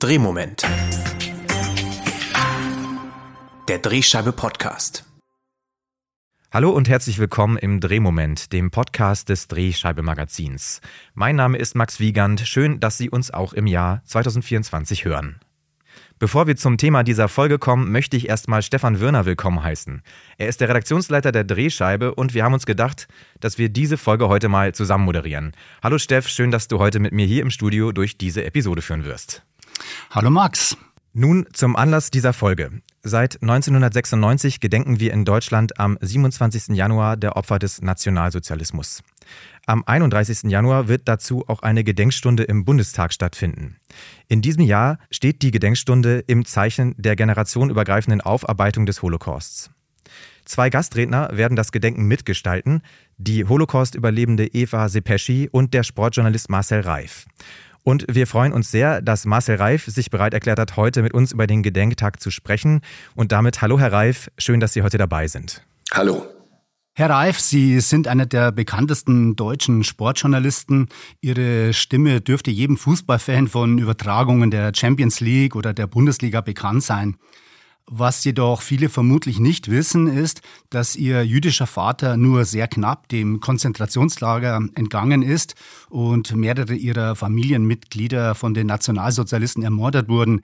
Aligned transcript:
Drehmoment. 0.00 0.62
Der 3.68 3.78
Drehscheibe 3.80 4.32
Podcast. 4.32 5.04
Hallo 6.50 6.70
und 6.70 6.88
herzlich 6.88 7.18
willkommen 7.18 7.58
im 7.58 7.80
Drehmoment, 7.80 8.54
dem 8.54 8.70
Podcast 8.70 9.28
des 9.28 9.46
Drehscheibe 9.48 10.00
Magazins. 10.00 10.80
Mein 11.12 11.36
Name 11.36 11.58
ist 11.58 11.74
Max 11.74 12.00
Wiegand. 12.00 12.40
Schön, 12.40 12.80
dass 12.80 12.96
Sie 12.96 13.10
uns 13.10 13.30
auch 13.30 13.52
im 13.52 13.66
Jahr 13.66 14.00
2024 14.06 15.04
hören. 15.04 15.38
Bevor 16.18 16.46
wir 16.46 16.56
zum 16.56 16.78
Thema 16.78 17.02
dieser 17.02 17.28
Folge 17.28 17.58
kommen, 17.58 17.92
möchte 17.92 18.16
ich 18.16 18.26
erstmal 18.26 18.62
Stefan 18.62 19.00
Würner 19.00 19.26
willkommen 19.26 19.62
heißen. 19.62 20.00
Er 20.38 20.48
ist 20.48 20.62
der 20.62 20.70
Redaktionsleiter 20.70 21.30
der 21.30 21.44
Drehscheibe 21.44 22.14
und 22.14 22.32
wir 22.32 22.42
haben 22.42 22.54
uns 22.54 22.64
gedacht, 22.64 23.06
dass 23.40 23.58
wir 23.58 23.68
diese 23.68 23.98
Folge 23.98 24.28
heute 24.28 24.48
mal 24.48 24.74
zusammen 24.74 25.04
moderieren. 25.04 25.52
Hallo 25.82 25.98
Steff, 25.98 26.26
schön, 26.26 26.50
dass 26.50 26.68
du 26.68 26.78
heute 26.78 27.00
mit 27.00 27.12
mir 27.12 27.26
hier 27.26 27.42
im 27.42 27.50
Studio 27.50 27.92
durch 27.92 28.16
diese 28.16 28.44
Episode 28.44 28.80
führen 28.80 29.04
wirst. 29.04 29.44
Hallo 30.10 30.30
Max. 30.30 30.76
Nun 31.12 31.46
zum 31.52 31.74
Anlass 31.74 32.10
dieser 32.10 32.32
Folge. 32.32 32.70
Seit 33.02 33.42
1996 33.42 34.60
gedenken 34.60 35.00
wir 35.00 35.12
in 35.12 35.24
Deutschland 35.24 35.78
am 35.80 35.98
27. 36.00 36.76
Januar 36.76 37.16
der 37.16 37.36
Opfer 37.36 37.58
des 37.58 37.82
Nationalsozialismus. 37.82 39.02
Am 39.66 39.82
31. 39.84 40.50
Januar 40.50 40.86
wird 40.86 41.08
dazu 41.08 41.44
auch 41.48 41.62
eine 41.62 41.82
Gedenkstunde 41.82 42.44
im 42.44 42.64
Bundestag 42.64 43.12
stattfinden. 43.12 43.76
In 44.28 44.40
diesem 44.40 44.62
Jahr 44.62 44.98
steht 45.10 45.42
die 45.42 45.50
Gedenkstunde 45.50 46.22
im 46.26 46.44
Zeichen 46.44 46.94
der 46.96 47.16
generationenübergreifenden 47.16 48.20
Aufarbeitung 48.20 48.86
des 48.86 49.02
Holocausts. 49.02 49.70
Zwei 50.44 50.70
Gastredner 50.70 51.30
werden 51.32 51.56
das 51.56 51.72
Gedenken 51.72 52.06
mitgestalten, 52.06 52.82
die 53.18 53.44
Holocaust-Überlebende 53.44 54.46
Eva 54.46 54.88
Sepeschi 54.88 55.48
und 55.50 55.74
der 55.74 55.84
Sportjournalist 55.84 56.50
Marcel 56.50 56.80
Reif. 56.80 57.26
Und 57.82 58.04
wir 58.08 58.26
freuen 58.26 58.52
uns 58.52 58.70
sehr, 58.70 59.00
dass 59.02 59.24
Marcel 59.24 59.56
Reif 59.56 59.86
sich 59.86 60.10
bereit 60.10 60.34
erklärt 60.34 60.58
hat, 60.58 60.76
heute 60.76 61.02
mit 61.02 61.14
uns 61.14 61.32
über 61.32 61.46
den 61.46 61.62
Gedenktag 61.62 62.20
zu 62.20 62.30
sprechen. 62.30 62.80
Und 63.14 63.32
damit 63.32 63.62
hallo 63.62 63.78
Herr 63.78 63.92
Reif, 63.92 64.30
schön, 64.38 64.60
dass 64.60 64.72
Sie 64.72 64.82
heute 64.82 64.98
dabei 64.98 65.26
sind. 65.28 65.64
Hallo. 65.92 66.26
Herr 66.94 67.08
Reif, 67.08 67.40
Sie 67.40 67.80
sind 67.80 68.08
einer 68.08 68.26
der 68.26 68.52
bekanntesten 68.52 69.34
deutschen 69.34 69.84
Sportjournalisten. 69.84 70.88
Ihre 71.20 71.72
Stimme 71.72 72.20
dürfte 72.20 72.50
jedem 72.50 72.76
Fußballfan 72.76 73.48
von 73.48 73.78
Übertragungen 73.78 74.50
der 74.50 74.72
Champions 74.74 75.20
League 75.20 75.56
oder 75.56 75.72
der 75.72 75.86
Bundesliga 75.86 76.42
bekannt 76.42 76.82
sein. 76.82 77.16
Was 77.92 78.22
jedoch 78.22 78.62
viele 78.62 78.88
vermutlich 78.88 79.40
nicht 79.40 79.68
wissen, 79.68 80.06
ist, 80.06 80.42
dass 80.70 80.94
ihr 80.94 81.26
jüdischer 81.26 81.66
Vater 81.66 82.16
nur 82.16 82.44
sehr 82.44 82.68
knapp 82.68 83.08
dem 83.08 83.40
Konzentrationslager 83.40 84.60
entgangen 84.76 85.22
ist 85.22 85.56
und 85.88 86.36
mehrere 86.36 86.76
ihrer 86.76 87.16
Familienmitglieder 87.16 88.36
von 88.36 88.54
den 88.54 88.68
Nationalsozialisten 88.68 89.64
ermordet 89.64 90.08
wurden. 90.08 90.42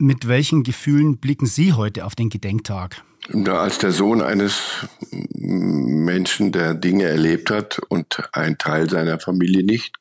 Mit 0.00 0.28
welchen 0.28 0.62
Gefühlen 0.62 1.18
blicken 1.18 1.46
Sie 1.46 1.72
heute 1.72 2.04
auf 2.04 2.14
den 2.14 2.28
Gedenktag? 2.28 3.02
Als 3.46 3.78
der 3.78 3.90
Sohn 3.90 4.22
eines 4.22 4.86
Menschen, 5.10 6.52
der 6.52 6.74
Dinge 6.74 7.02
erlebt 7.02 7.50
hat 7.50 7.80
und 7.88 8.22
ein 8.32 8.58
Teil 8.58 8.88
seiner 8.88 9.18
Familie 9.18 9.64
nicht, 9.64 9.96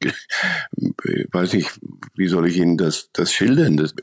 weiß 1.31 1.55
ich, 1.55 1.71
wie 2.15 2.27
soll 2.27 2.47
ich 2.47 2.57
Ihnen 2.57 2.77
das, 2.77 3.09
das 3.11 3.33
schildern? 3.33 3.75
Das, 3.75 3.95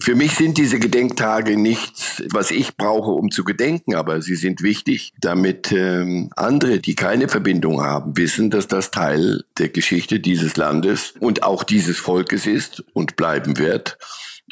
für 0.00 0.14
mich 0.14 0.36
sind 0.36 0.58
diese 0.58 0.78
Gedenktage 0.78 1.58
nichts, 1.58 2.22
was 2.30 2.52
ich 2.52 2.76
brauche, 2.76 3.10
um 3.10 3.32
zu 3.32 3.42
gedenken, 3.42 3.96
aber 3.96 4.22
sie 4.22 4.36
sind 4.36 4.62
wichtig, 4.62 5.12
damit 5.20 5.72
ähm, 5.72 6.30
andere, 6.36 6.78
die 6.78 6.94
keine 6.94 7.28
Verbindung 7.28 7.82
haben, 7.82 8.16
wissen, 8.16 8.50
dass 8.50 8.68
das 8.68 8.92
Teil 8.92 9.42
der 9.58 9.70
Geschichte 9.70 10.20
dieses 10.20 10.56
Landes 10.56 11.14
und 11.18 11.42
auch 11.42 11.64
dieses 11.64 11.98
Volkes 11.98 12.46
ist 12.46 12.84
und 12.94 13.16
bleiben 13.16 13.58
wird 13.58 13.98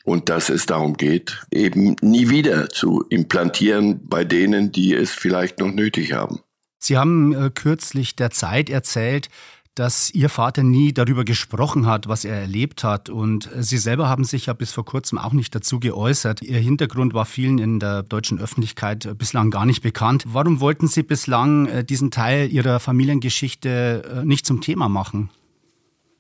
und 0.05 0.29
dass 0.29 0.51
es 0.51 0.67
darum 0.67 0.97
geht, 0.97 1.43
eben 1.51 1.97
nie 2.01 2.29
wieder 2.31 2.69
zu 2.69 3.05
implantieren 3.09 4.07
bei 4.07 4.25
denen, 4.25 4.71
die 4.71 4.95
es 4.95 5.11
vielleicht 5.11 5.59
noch 5.59 5.73
nötig 5.73 6.13
haben. 6.13 6.41
Sie 6.79 6.99
haben 6.99 7.35
äh, 7.35 7.51
kürzlich 7.53 8.15
der 8.15 8.31
Zeit 8.31 8.69
erzählt, 8.69 9.31
dass 9.75 10.11
Ihr 10.11 10.29
Vater 10.29 10.63
nie 10.63 10.93
darüber 10.93 11.25
gesprochen 11.25 11.87
hat, 11.87 12.07
was 12.07 12.25
er 12.25 12.37
erlebt 12.37 12.85
hat. 12.85 13.09
Und 13.09 13.51
äh, 13.53 13.63
Sie 13.63 13.79
selber 13.79 14.09
haben 14.09 14.25
sich 14.25 14.47
ja 14.47 14.53
bis 14.53 14.73
vor 14.73 14.85
kurzem 14.85 15.19
auch 15.19 15.33
nicht 15.33 15.55
dazu 15.55 15.81
geäußert. 15.81 16.43
Ihr 16.43 16.59
Hintergrund 16.59 17.15
war 17.15 17.25
vielen 17.25 17.59
in 17.59 17.81
der 17.81 18.03
deutschen 18.03 18.39
Öffentlichkeit 18.39 19.07
äh, 19.07 19.15
bislang 19.15 19.51
gar 19.51 19.65
nicht 19.65 19.83
bekannt. 19.83 20.25
Warum 20.29 20.61
wollten 20.61 20.87
Sie 20.87 21.03
bislang 21.03 21.67
äh, 21.67 21.85
diesen 21.85 22.11
Teil 22.11 22.53
Ihrer 22.53 22.79
Familiengeschichte 22.79 24.23
nicht 24.25 24.45
zum 24.45 24.61
Thema 24.61 24.89
machen? 24.91 25.31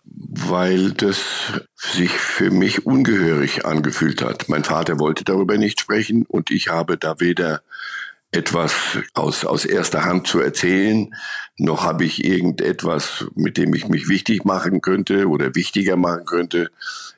Weil 0.05 0.93
das 0.93 1.63
sich 1.77 2.11
für 2.11 2.51
mich 2.51 2.87
ungehörig 2.87 3.65
angefühlt 3.65 4.23
hat. 4.23 4.49
Mein 4.49 4.65
Vater 4.65 4.99
wollte 4.99 5.25
darüber 5.25 5.57
nicht 5.57 5.81
sprechen 5.81 6.25
und 6.27 6.51
ich 6.51 6.69
habe 6.69 6.97
da 6.97 7.21
weder 7.21 7.63
etwas 8.35 8.99
aus, 9.15 9.45
aus 9.45 9.65
erster 9.65 10.05
Hand 10.05 10.27
zu 10.27 10.41
erzählen, 10.41 11.15
noch 11.57 11.85
habe 11.85 12.05
ich 12.05 12.25
irgendetwas, 12.25 13.27
mit 13.35 13.57
dem 13.57 13.75
ich 13.75 13.89
mich 13.89 14.09
wichtig 14.09 14.45
machen 14.45 14.81
könnte 14.81 15.29
oder 15.29 15.55
wichtiger 15.55 15.97
machen 15.97 16.25
könnte, 16.25 16.71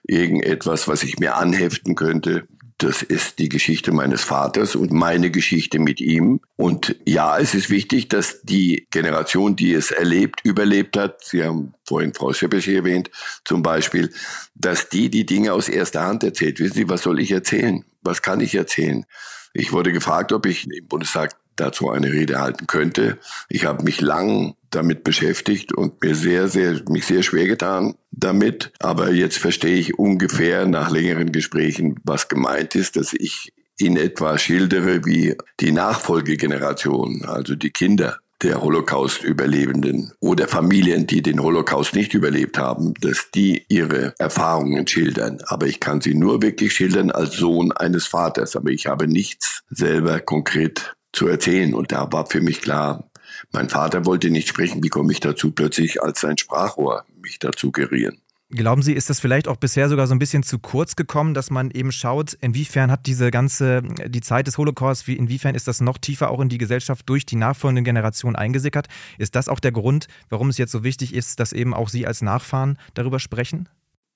irgendetwas, 0.04 0.88
was 0.88 1.02
ich 1.02 1.18
mir 1.18 1.36
anheften 1.36 1.94
könnte. 1.94 2.46
Das 2.78 3.02
ist 3.02 3.38
die 3.38 3.48
Geschichte 3.48 3.90
meines 3.90 4.22
Vaters 4.22 4.76
und 4.76 4.92
meine 4.92 5.30
Geschichte 5.30 5.78
mit 5.78 5.98
ihm. 5.98 6.40
Und 6.56 6.96
ja, 7.06 7.38
es 7.38 7.54
ist 7.54 7.70
wichtig, 7.70 8.08
dass 8.08 8.42
die 8.42 8.86
Generation, 8.90 9.56
die 9.56 9.72
es 9.72 9.90
erlebt, 9.90 10.40
überlebt 10.44 10.98
hat, 10.98 11.24
Sie 11.24 11.42
haben 11.42 11.72
vorhin 11.84 12.12
Frau 12.12 12.34
Scheppesch 12.34 12.68
erwähnt, 12.68 13.10
zum 13.44 13.62
Beispiel, 13.62 14.12
dass 14.54 14.90
die 14.90 15.08
die 15.08 15.24
Dinge 15.24 15.54
aus 15.54 15.70
erster 15.70 16.02
Hand 16.02 16.22
erzählt. 16.22 16.60
Wissen 16.60 16.74
Sie, 16.74 16.88
was 16.88 17.02
soll 17.02 17.18
ich 17.18 17.30
erzählen? 17.30 17.82
Was 18.02 18.20
kann 18.20 18.40
ich 18.40 18.54
erzählen? 18.54 19.06
Ich 19.54 19.72
wurde 19.72 19.90
gefragt, 19.90 20.32
ob 20.32 20.44
ich 20.44 20.70
im 20.70 20.86
Bundestag 20.86 21.34
dazu 21.56 21.90
eine 21.90 22.12
Rede 22.12 22.40
halten 22.40 22.66
könnte. 22.66 23.18
Ich 23.48 23.64
habe 23.64 23.84
mich 23.84 24.00
lang 24.00 24.54
damit 24.70 25.04
beschäftigt 25.04 25.72
und 25.72 26.02
mir 26.02 26.14
sehr, 26.14 26.48
sehr, 26.48 26.80
mich 26.88 27.06
sehr 27.06 27.22
schwer 27.22 27.46
getan 27.46 27.94
damit. 28.10 28.72
Aber 28.78 29.10
jetzt 29.10 29.38
verstehe 29.38 29.76
ich 29.76 29.98
ungefähr 29.98 30.66
nach 30.66 30.90
längeren 30.90 31.32
Gesprächen, 31.32 31.96
was 32.04 32.28
gemeint 32.28 32.74
ist, 32.74 32.96
dass 32.96 33.12
ich 33.12 33.52
in 33.78 33.96
etwa 33.96 34.38
schildere, 34.38 35.04
wie 35.04 35.36
die 35.60 35.72
Nachfolgegeneration, 35.72 37.24
also 37.26 37.54
die 37.54 37.70
Kinder 37.70 38.18
der 38.42 38.60
Holocaust-Überlebenden 38.60 40.12
oder 40.20 40.46
Familien, 40.46 41.06
die 41.06 41.22
den 41.22 41.42
Holocaust 41.42 41.94
nicht 41.94 42.12
überlebt 42.12 42.58
haben, 42.58 42.92
dass 43.00 43.30
die 43.34 43.64
ihre 43.68 44.14
Erfahrungen 44.18 44.86
schildern. 44.86 45.38
Aber 45.46 45.66
ich 45.66 45.80
kann 45.80 46.00
sie 46.00 46.14
nur 46.14 46.42
wirklich 46.42 46.74
schildern 46.74 47.10
als 47.10 47.36
Sohn 47.36 47.72
eines 47.72 48.06
Vaters. 48.06 48.54
Aber 48.54 48.70
ich 48.70 48.86
habe 48.86 49.08
nichts 49.08 49.62
selber 49.70 50.20
konkret 50.20 50.95
zu 51.16 51.26
erzählen. 51.26 51.74
Und 51.74 51.92
da 51.92 52.10
war 52.12 52.26
für 52.26 52.40
mich 52.40 52.60
klar, 52.60 53.10
mein 53.52 53.68
Vater 53.68 54.06
wollte 54.06 54.30
nicht 54.30 54.48
sprechen. 54.48 54.82
Wie 54.82 54.88
komme 54.88 55.12
ich 55.12 55.20
dazu, 55.20 55.50
plötzlich 55.50 56.02
als 56.02 56.20
sein 56.20 56.38
Sprachrohr 56.38 57.04
mich 57.20 57.38
dazu 57.38 57.72
gerieren? 57.72 58.18
Glauben 58.48 58.80
Sie, 58.80 58.92
ist 58.92 59.10
das 59.10 59.18
vielleicht 59.18 59.48
auch 59.48 59.56
bisher 59.56 59.88
sogar 59.88 60.06
so 60.06 60.14
ein 60.14 60.20
bisschen 60.20 60.44
zu 60.44 60.60
kurz 60.60 60.94
gekommen, 60.94 61.34
dass 61.34 61.50
man 61.50 61.72
eben 61.72 61.90
schaut, 61.90 62.32
inwiefern 62.34 62.92
hat 62.92 63.06
diese 63.06 63.32
ganze, 63.32 63.82
die 64.06 64.20
Zeit 64.20 64.46
des 64.46 64.56
Holocaust, 64.56 65.08
wie, 65.08 65.16
inwiefern 65.16 65.56
ist 65.56 65.66
das 65.66 65.80
noch 65.80 65.98
tiefer 65.98 66.30
auch 66.30 66.40
in 66.40 66.48
die 66.48 66.58
Gesellschaft 66.58 67.08
durch 67.08 67.26
die 67.26 67.34
nachfolgenden 67.34 67.84
Generationen 67.84 68.36
eingesickert? 68.36 68.86
Ist 69.18 69.34
das 69.34 69.48
auch 69.48 69.58
der 69.58 69.72
Grund, 69.72 70.06
warum 70.28 70.48
es 70.48 70.58
jetzt 70.58 70.70
so 70.70 70.84
wichtig 70.84 71.12
ist, 71.12 71.40
dass 71.40 71.52
eben 71.52 71.74
auch 71.74 71.88
Sie 71.88 72.06
als 72.06 72.22
Nachfahren 72.22 72.78
darüber 72.94 73.18
sprechen? 73.18 73.68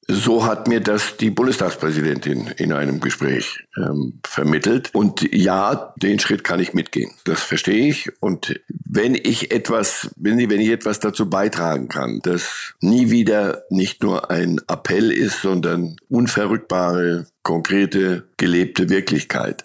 So 0.09 0.45
hat 0.45 0.67
mir 0.67 0.81
das 0.81 1.17
die 1.19 1.31
Bundestagspräsidentin 1.31 2.49
in 2.57 2.73
einem 2.73 3.01
Gespräch 3.01 3.67
ähm, 3.77 4.21
vermittelt. 4.25 4.91
Und 4.93 5.33
ja, 5.33 5.95
den 5.97 6.19
Schritt 6.19 6.43
kann 6.43 6.59
ich 6.59 6.75
mitgehen. 6.75 7.13
Das 7.25 7.43
verstehe 7.43 7.89
ich. 7.89 8.11
Und 8.21 8.61
wenn 8.69 9.15
ich 9.15 9.53
etwas, 9.53 10.11
wenn 10.17 10.39
ich, 10.39 10.51
wenn 10.51 10.61
ich 10.61 10.71
etwas 10.71 11.01
dazu 11.01 11.31
beitragen 11.31 11.89
kann, 11.89 12.21
dass 12.23 12.75
nie 12.81 13.11
wieder 13.11 13.63
nicht 13.71 14.03
nur 14.03 14.31
ein 14.31 14.61
Appell 14.69 15.13
ist, 15.13 15.43
sondern 15.43 15.97
unverrückbare, 16.09 17.27
konkrete, 17.43 18.25
gelebte 18.37 18.89
Wirklichkeit, 18.89 19.65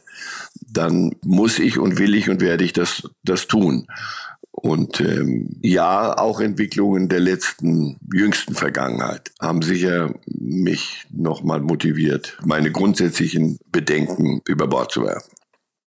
dann 0.67 1.15
muss 1.23 1.59
ich 1.59 1.79
und 1.79 1.97
will 1.97 2.13
ich 2.13 2.29
und 2.29 2.41
werde 2.41 2.63
ich 2.63 2.73
das, 2.73 3.09
das 3.23 3.47
tun. 3.47 3.88
Und 4.65 5.00
ähm, 5.00 5.59
ja, 5.62 6.17
auch 6.17 6.39
Entwicklungen 6.39 7.07
der 7.07 7.19
letzten, 7.19 8.00
jüngsten 8.12 8.56
Vergangenheit 8.56 9.31
haben 9.39 9.62
sicher 9.62 10.15
mich 10.25 11.06
nochmal 11.12 11.62
motiviert, 11.62 12.35
meine 12.44 12.71
grundsätzlichen 12.71 13.59
Bedenken 13.71 14.41
über 14.47 14.65
Bord 14.65 14.91
zu 14.91 15.03
werfen. 15.03 15.34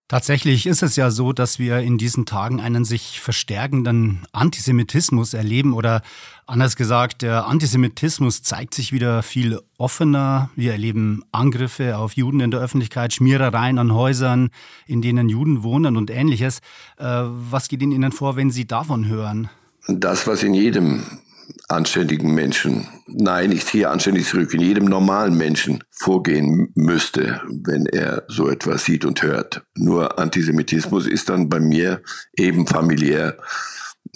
Tatsächlich 0.06 0.66
ist 0.66 0.82
es 0.82 0.96
ja 0.96 1.10
so, 1.10 1.32
dass 1.32 1.58
wir 1.58 1.78
in 1.78 1.96
diesen 1.96 2.26
Tagen 2.26 2.60
einen 2.60 2.84
sich 2.84 3.20
verstärkenden 3.20 4.26
Antisemitismus 4.32 5.32
erleben 5.32 5.72
oder 5.72 6.02
anders 6.46 6.76
gesagt, 6.76 7.22
der 7.22 7.46
Antisemitismus 7.46 8.42
zeigt 8.42 8.74
sich 8.74 8.92
wieder 8.92 9.22
viel 9.22 9.60
offener. 9.78 10.50
Wir 10.56 10.72
erleben 10.72 11.24
Angriffe 11.32 11.96
auf 11.96 12.12
Juden 12.12 12.40
in 12.40 12.50
der 12.50 12.60
Öffentlichkeit, 12.60 13.14
Schmierereien 13.14 13.78
an 13.78 13.94
Häusern, 13.94 14.50
in 14.86 15.00
denen 15.00 15.30
Juden 15.30 15.62
wohnen 15.62 15.96
und 15.96 16.10
ähnliches. 16.10 16.58
Äh, 16.98 17.04
was 17.06 17.68
geht 17.68 17.80
Ihnen 17.80 18.12
vor, 18.12 18.36
wenn 18.36 18.50
Sie 18.50 18.66
davon 18.66 19.06
hören? 19.06 19.48
Das, 19.88 20.26
was 20.26 20.42
in 20.42 20.52
jedem 20.52 21.02
anständigen 21.68 22.34
Menschen, 22.34 22.86
nein, 23.06 23.52
ich 23.52 23.66
ziehe 23.66 23.88
anständig 23.88 24.26
zurück, 24.26 24.52
in 24.54 24.60
jedem 24.60 24.84
normalen 24.84 25.36
Menschen 25.36 25.82
vorgehen 25.90 26.70
müsste, 26.74 27.42
wenn 27.48 27.86
er 27.86 28.24
so 28.28 28.48
etwas 28.48 28.84
sieht 28.84 29.04
und 29.04 29.22
hört. 29.22 29.62
Nur 29.74 30.18
Antisemitismus 30.18 31.06
ist 31.06 31.28
dann 31.28 31.48
bei 31.48 31.60
mir 31.60 32.02
eben 32.36 32.66
familiär 32.66 33.36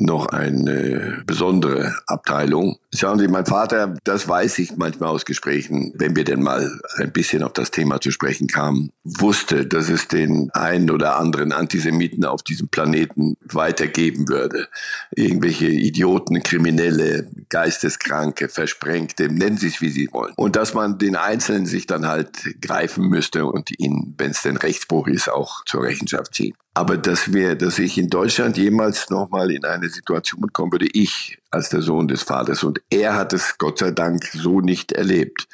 noch 0.01 0.27
eine 0.27 1.23
besondere 1.27 1.95
Abteilung. 2.07 2.79
Schauen 2.95 3.19
Sie, 3.19 3.29
mein 3.29 3.47
Vater, 3.47 3.97
das 4.05 4.29
weiß 4.29 4.59
ich 4.61 4.77
manchmal 4.77 5.11
aus 5.11 5.25
Gesprächen, 5.25 5.93
wenn 5.97 6.17
wir 6.17 6.25
denn 6.25 6.43
mal 6.43 6.81
ein 6.97 7.13
bisschen 7.13 7.43
auf 7.43 7.53
das 7.53 7.71
Thema 7.71 8.01
zu 8.01 8.11
sprechen 8.11 8.47
kamen, 8.47 8.91
wusste, 9.05 9.67
dass 9.67 9.89
es 9.89 10.09
den 10.09 10.51
einen 10.53 10.91
oder 10.91 11.19
anderen 11.19 11.53
Antisemiten 11.53 12.25
auf 12.25 12.43
diesem 12.43 12.69
Planeten 12.69 13.37
weitergeben 13.45 14.29
würde. 14.29 14.69
Irgendwelche 15.15 15.69
Idioten, 15.69 16.43
Kriminelle, 16.43 17.29
Geisteskranke, 17.49 18.49
Versprengte, 18.49 19.29
nennen 19.29 19.59
Sie 19.59 19.69
es, 19.69 19.81
wie 19.81 19.91
Sie 19.91 20.09
wollen. 20.13 20.33
Und 20.37 20.57
dass 20.57 20.75
man 20.75 20.99
den 20.99 21.17
Einzelnen 21.17 21.67
sich 21.67 21.87
dann 21.87 22.07
halt 22.07 22.61
greifen 22.61 23.09
müsste 23.09 23.47
und 23.47 23.79
ihn, 23.79 24.15
wenn 24.19 24.31
es 24.31 24.43
denn 24.43 24.57
Rechtsbruch 24.57 25.09
ist, 25.09 25.29
auch 25.29 25.65
zur 25.65 25.83
Rechenschaft 25.83 26.35
ziehen. 26.35 26.55
Aber 26.79 26.97
dass 26.97 27.33
wir, 27.33 27.57
dass 27.57 27.81
ich 27.81 27.99
in 27.99 28.09
Deutschland 28.09 28.57
jemals 28.57 29.11
nochmal 29.11 29.51
in 29.51 29.65
eine 29.65 29.89
Situation 29.89 30.53
kommen 30.53 30.71
würde, 30.71 30.87
ich 30.93 31.37
als 31.51 31.71
der 31.71 31.83
Sohn 31.83 32.07
des 32.07 32.23
Vaters. 32.23 32.63
Und 32.63 32.81
er 32.89 33.17
hat 33.17 33.33
es 33.33 33.59
Gott 33.59 33.81
sei 33.81 33.91
Dank 33.91 34.23
so 34.27 34.61
nicht 34.61 34.93
erlebt. 34.93 35.49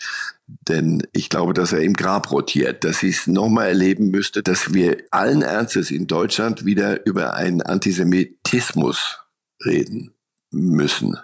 Denn 0.46 1.02
ich 1.12 1.30
glaube, 1.30 1.54
dass 1.54 1.72
er 1.72 1.80
im 1.80 1.94
Grab 1.94 2.30
rotiert, 2.30 2.84
dass 2.84 3.02
ich 3.02 3.16
es 3.16 3.26
nochmal 3.26 3.68
erleben 3.68 4.10
müsste, 4.10 4.42
dass 4.42 4.74
wir 4.74 4.98
allen 5.12 5.40
Ernstes 5.40 5.90
in 5.90 6.06
Deutschland 6.06 6.66
wieder 6.66 7.06
über 7.06 7.32
einen 7.32 7.62
Antisemitismus 7.62 9.20
reden 9.64 10.12
müssen. 10.50 11.16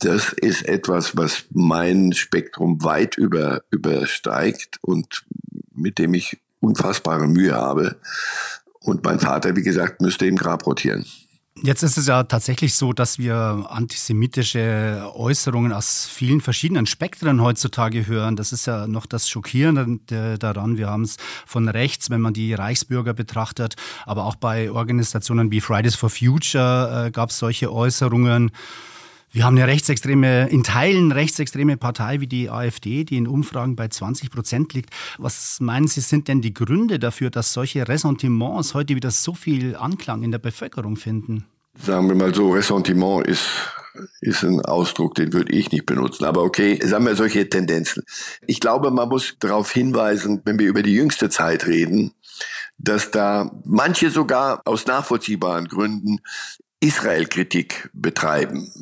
Das 0.00 0.32
ist 0.32 0.66
etwas, 0.66 1.16
was 1.16 1.44
mein 1.52 2.14
Spektrum 2.14 2.82
weit 2.82 3.16
über, 3.16 3.62
übersteigt 3.70 4.80
und 4.80 5.24
mit 5.72 5.98
dem 6.00 6.14
ich 6.14 6.40
unfassbare 6.58 7.28
Mühe 7.28 7.54
habe. 7.54 7.94
Und 8.82 9.04
mein 9.04 9.20
Vater, 9.20 9.54
wie 9.56 9.62
gesagt, 9.62 10.00
müsste 10.00 10.26
im 10.26 10.36
Grab 10.36 10.66
rotieren. 10.66 11.04
Jetzt 11.62 11.82
ist 11.82 11.98
es 11.98 12.06
ja 12.06 12.22
tatsächlich 12.22 12.74
so, 12.74 12.94
dass 12.94 13.18
wir 13.18 13.66
antisemitische 13.68 15.12
Äußerungen 15.14 15.72
aus 15.72 16.08
vielen 16.10 16.40
verschiedenen 16.40 16.86
Spektren 16.86 17.42
heutzutage 17.42 18.06
hören. 18.06 18.36
Das 18.36 18.52
ist 18.52 18.66
ja 18.66 18.86
noch 18.86 19.04
das 19.04 19.28
Schockierende 19.28 20.38
daran. 20.38 20.78
Wir 20.78 20.88
haben 20.88 21.02
es 21.02 21.18
von 21.46 21.68
rechts, 21.68 22.08
wenn 22.08 22.22
man 22.22 22.32
die 22.32 22.54
Reichsbürger 22.54 23.12
betrachtet, 23.12 23.74
aber 24.06 24.24
auch 24.24 24.36
bei 24.36 24.70
Organisationen 24.70 25.52
wie 25.52 25.60
Fridays 25.60 25.94
for 25.94 26.08
Future 26.08 27.06
äh, 27.06 27.10
gab 27.10 27.30
es 27.30 27.38
solche 27.38 27.70
Äußerungen. 27.70 28.50
Wir 29.34 29.44
haben 29.44 29.56
eine 29.56 29.66
rechtsextreme, 29.66 30.50
in 30.50 30.62
Teilen 30.62 31.10
rechtsextreme 31.10 31.78
Partei 31.78 32.20
wie 32.20 32.26
die 32.26 32.50
AfD, 32.50 33.04
die 33.04 33.16
in 33.16 33.26
Umfragen 33.26 33.76
bei 33.76 33.88
20 33.88 34.30
Prozent 34.30 34.74
liegt. 34.74 34.90
Was 35.16 35.58
meinen 35.58 35.88
Sie, 35.88 36.02
sind 36.02 36.28
denn 36.28 36.42
die 36.42 36.52
Gründe 36.52 36.98
dafür, 36.98 37.30
dass 37.30 37.54
solche 37.54 37.88
Ressentiments 37.88 38.74
heute 38.74 38.94
wieder 38.94 39.10
so 39.10 39.32
viel 39.32 39.74
Anklang 39.74 40.22
in 40.22 40.32
der 40.32 40.38
Bevölkerung 40.38 40.96
finden? 40.96 41.46
Sagen 41.82 42.08
wir 42.08 42.14
mal 42.14 42.34
so, 42.34 42.50
Ressentiment 42.50 43.26
ist 43.26 43.48
ist 44.20 44.42
ein 44.42 44.62
Ausdruck, 44.62 45.14
den 45.16 45.34
würde 45.34 45.52
ich 45.52 45.70
nicht 45.70 45.84
benutzen. 45.84 46.24
Aber 46.24 46.42
okay, 46.42 46.80
sagen 46.82 47.04
wir 47.04 47.14
solche 47.14 47.46
Tendenzen. 47.48 48.02
Ich 48.46 48.58
glaube, 48.58 48.90
man 48.90 49.08
muss 49.08 49.36
darauf 49.38 49.70
hinweisen, 49.70 50.40
wenn 50.46 50.58
wir 50.58 50.66
über 50.66 50.82
die 50.82 50.94
jüngste 50.94 51.28
Zeit 51.28 51.66
reden, 51.66 52.12
dass 52.78 53.10
da 53.10 53.50
manche 53.64 54.10
sogar 54.10 54.62
aus 54.64 54.86
nachvollziehbaren 54.86 55.68
Gründen 55.68 56.20
Israel-Kritik 56.80 57.90
betreiben 57.92 58.72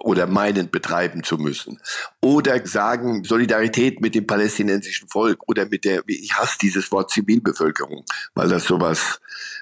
oder 0.00 0.26
meinen 0.26 0.70
betreiben 0.70 1.22
zu 1.22 1.38
müssen. 1.38 1.80
Oder 2.20 2.66
sagen 2.66 3.24
Solidarität 3.24 4.00
mit 4.00 4.14
dem 4.14 4.26
palästinensischen 4.26 5.08
Volk 5.08 5.48
oder 5.48 5.66
mit 5.66 5.84
der, 5.84 6.02
ich 6.06 6.34
hasse 6.34 6.58
dieses 6.60 6.90
Wort 6.92 7.10
Zivilbevölkerung, 7.10 8.04
weil 8.34 8.48
das 8.48 8.64
sowas, 8.64 9.20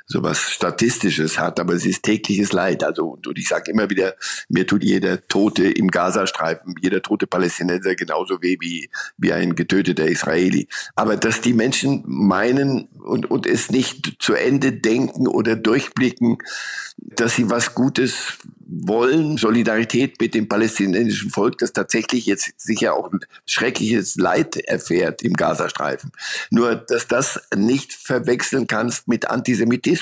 sowas 0.09 0.41
Statistisches 0.41 1.39
hat, 1.39 1.61
aber 1.61 1.75
es 1.75 1.85
ist 1.85 2.03
tägliches 2.03 2.53
Leid. 2.53 2.83
Also, 2.83 3.09
und, 3.09 3.27
und 3.27 3.39
ich 3.39 3.47
sage 3.47 3.71
immer 3.71 3.91
wieder, 3.91 4.15
mir 4.49 4.67
tut 4.67 4.83
jeder 4.83 5.27
Tote 5.29 5.71
im 5.71 5.89
Gazastreifen, 5.89 6.75
jeder 6.81 7.03
tote 7.03 7.27
Palästinenser 7.27 7.95
genauso 7.95 8.41
weh 8.41 8.57
wie, 8.59 8.89
wie 9.19 9.33
ein 9.35 9.55
getöteter 9.55 10.09
Israeli. 10.09 10.67
Aber 10.97 11.17
dass 11.17 11.43
die 11.43 11.53
Menschen 11.53 12.03
meinen 12.07 12.89
und, 12.99 13.31
und 13.31 13.47
es 13.47 13.71
nicht 13.71 14.17
zu 14.19 14.33
Ende 14.33 14.73
denken 14.73 15.29
oder 15.29 15.57
durchblicken, 15.57 16.39
dass 16.97 17.37
sie 17.37 17.51
was 17.51 17.75
Gutes 17.75 18.39
wollen, 18.69 19.39
Solidarität 19.39 20.21
mit 20.21 20.35
dem 20.35 20.49
palästinensischen 20.49 21.31
Volk, 21.31 21.59
das 21.59 21.73
tatsächlich 21.73 22.27
jetzt 22.27 22.53
sicher 22.59 22.95
auch 22.95 23.11
ein 23.11 23.21
schreckliches 23.47 24.17
Leid 24.17 24.57
erfährt 24.57 25.23
im 25.23 25.33
Gazastreifen. 25.33 26.13
Nur, 26.51 26.77
dass 26.77 27.09
das 27.09 27.41
nicht 27.57 27.93
verwechseln 27.93 28.67
kannst 28.67 29.09
mit 29.09 29.31
Antisemitismus. 29.31 29.98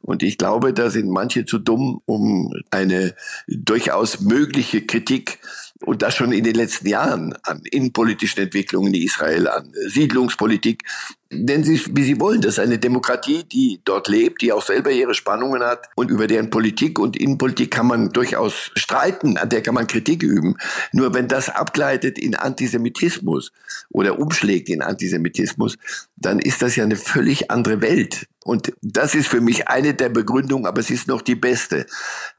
Und 0.00 0.22
ich 0.22 0.38
glaube, 0.38 0.72
da 0.72 0.90
sind 0.90 1.08
manche 1.08 1.44
zu 1.44 1.58
dumm, 1.58 2.00
um 2.06 2.52
eine 2.70 3.14
durchaus 3.46 4.20
mögliche 4.20 4.82
Kritik 4.82 5.38
und 5.84 6.02
das 6.02 6.14
schon 6.14 6.32
in 6.32 6.44
den 6.44 6.54
letzten 6.54 6.88
Jahren 6.88 7.34
an 7.42 7.62
innenpolitischen 7.70 8.42
Entwicklungen 8.42 8.94
in 8.94 9.02
Israel, 9.02 9.48
an 9.48 9.72
Siedlungspolitik, 9.88 10.82
nennen 11.30 11.64
Sie 11.64 11.74
es, 11.74 11.94
wie 11.94 12.04
Sie 12.04 12.20
wollen. 12.20 12.40
Das 12.40 12.54
ist 12.54 12.58
eine 12.60 12.78
Demokratie, 12.78 13.44
die 13.44 13.80
dort 13.84 14.08
lebt, 14.08 14.42
die 14.42 14.52
auch 14.52 14.62
selber 14.62 14.90
ihre 14.90 15.14
Spannungen 15.14 15.62
hat 15.62 15.88
und 15.96 16.10
über 16.10 16.26
deren 16.26 16.50
Politik 16.50 16.98
und 16.98 17.16
Innenpolitik 17.16 17.70
kann 17.70 17.86
man 17.86 18.12
durchaus 18.12 18.70
streiten, 18.74 19.36
an 19.36 19.48
der 19.48 19.62
kann 19.62 19.74
man 19.74 19.86
Kritik 19.86 20.22
üben. 20.22 20.56
Nur 20.92 21.14
wenn 21.14 21.28
das 21.28 21.48
abgleitet 21.48 22.18
in 22.18 22.34
Antisemitismus 22.34 23.52
oder 23.90 24.18
umschlägt 24.18 24.68
in 24.68 24.82
Antisemitismus, 24.82 25.78
dann 26.16 26.38
ist 26.38 26.62
das 26.62 26.76
ja 26.76 26.84
eine 26.84 26.96
völlig 26.96 27.50
andere 27.50 27.80
Welt. 27.80 28.26
Und 28.44 28.72
das 28.82 29.14
ist 29.14 29.28
für 29.28 29.40
mich 29.40 29.68
eine 29.68 29.94
der 29.94 30.08
Begründungen, 30.08 30.66
aber 30.66 30.80
es 30.80 30.90
ist 30.90 31.06
noch 31.06 31.22
die 31.22 31.36
beste. 31.36 31.86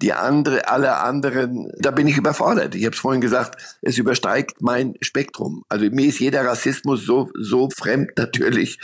Die 0.01 0.13
andere, 0.13 0.67
alle 0.67 0.97
anderen, 0.97 1.71
da 1.77 1.91
bin 1.91 2.07
ich 2.07 2.17
überfordert. 2.17 2.75
Ich 2.75 2.85
habe 2.85 2.93
es 2.93 2.99
vorhin 2.99 3.21
gesagt, 3.21 3.61
es 3.81 3.97
übersteigt 3.97 4.61
mein 4.61 4.95
Spektrum. 5.01 5.63
Also 5.69 5.85
mir 5.85 6.07
ist 6.07 6.19
jeder 6.19 6.45
Rassismus 6.45 7.05
so 7.05 7.29
so 7.39 7.69
fremd 7.69 8.11
natürlich 8.17 8.79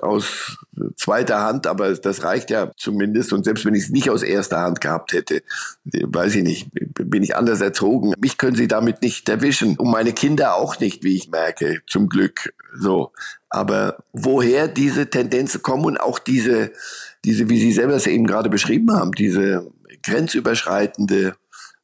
aus 0.00 0.58
zweiter 0.96 1.40
Hand, 1.40 1.66
aber 1.66 1.94
das 1.94 2.24
reicht 2.24 2.50
ja 2.50 2.72
zumindest. 2.76 3.32
Und 3.32 3.44
selbst 3.44 3.64
wenn 3.64 3.74
ich 3.74 3.84
es 3.84 3.90
nicht 3.90 4.10
aus 4.10 4.22
erster 4.22 4.60
Hand 4.60 4.80
gehabt 4.80 5.12
hätte, 5.12 5.42
weiß 5.84 6.36
ich 6.36 6.42
nicht, 6.42 6.68
bin 6.72 7.22
ich 7.22 7.36
anders 7.36 7.60
erzogen. 7.60 8.14
Mich 8.18 8.38
können 8.38 8.56
Sie 8.56 8.68
damit 8.68 9.02
nicht 9.02 9.28
erwischen 9.28 9.76
und 9.76 9.90
meine 9.90 10.12
Kinder 10.12 10.56
auch 10.56 10.80
nicht, 10.80 11.04
wie 11.04 11.16
ich 11.16 11.30
merke, 11.30 11.82
zum 11.86 12.08
Glück. 12.08 12.52
So, 12.76 13.12
aber 13.50 13.98
woher 14.12 14.66
diese 14.68 15.08
Tendenzen 15.08 15.62
kommen 15.62 15.84
und 15.84 16.00
auch 16.00 16.18
diese, 16.18 16.72
diese, 17.24 17.48
wie 17.48 17.60
Sie 17.60 17.72
selber 17.72 17.94
es 17.94 18.06
eben 18.06 18.26
gerade 18.26 18.50
beschrieben 18.50 18.92
haben, 18.92 19.12
diese 19.12 19.70
grenzüberschreitende 20.02 21.36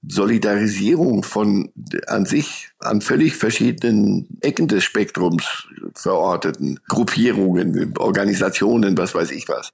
Solidarisierung 0.06 1.22
von 1.22 1.70
an 2.06 2.24
sich 2.24 2.70
an 2.78 3.00
völlig 3.00 3.36
verschiedenen 3.36 4.38
Ecken 4.40 4.66
des 4.66 4.82
Spektrums 4.84 5.68
verorteten 5.94 6.80
Gruppierungen, 6.88 7.96
Organisationen, 7.98 8.96
was 8.96 9.14
weiß 9.14 9.30
ich 9.30 9.48
was. 9.48 9.72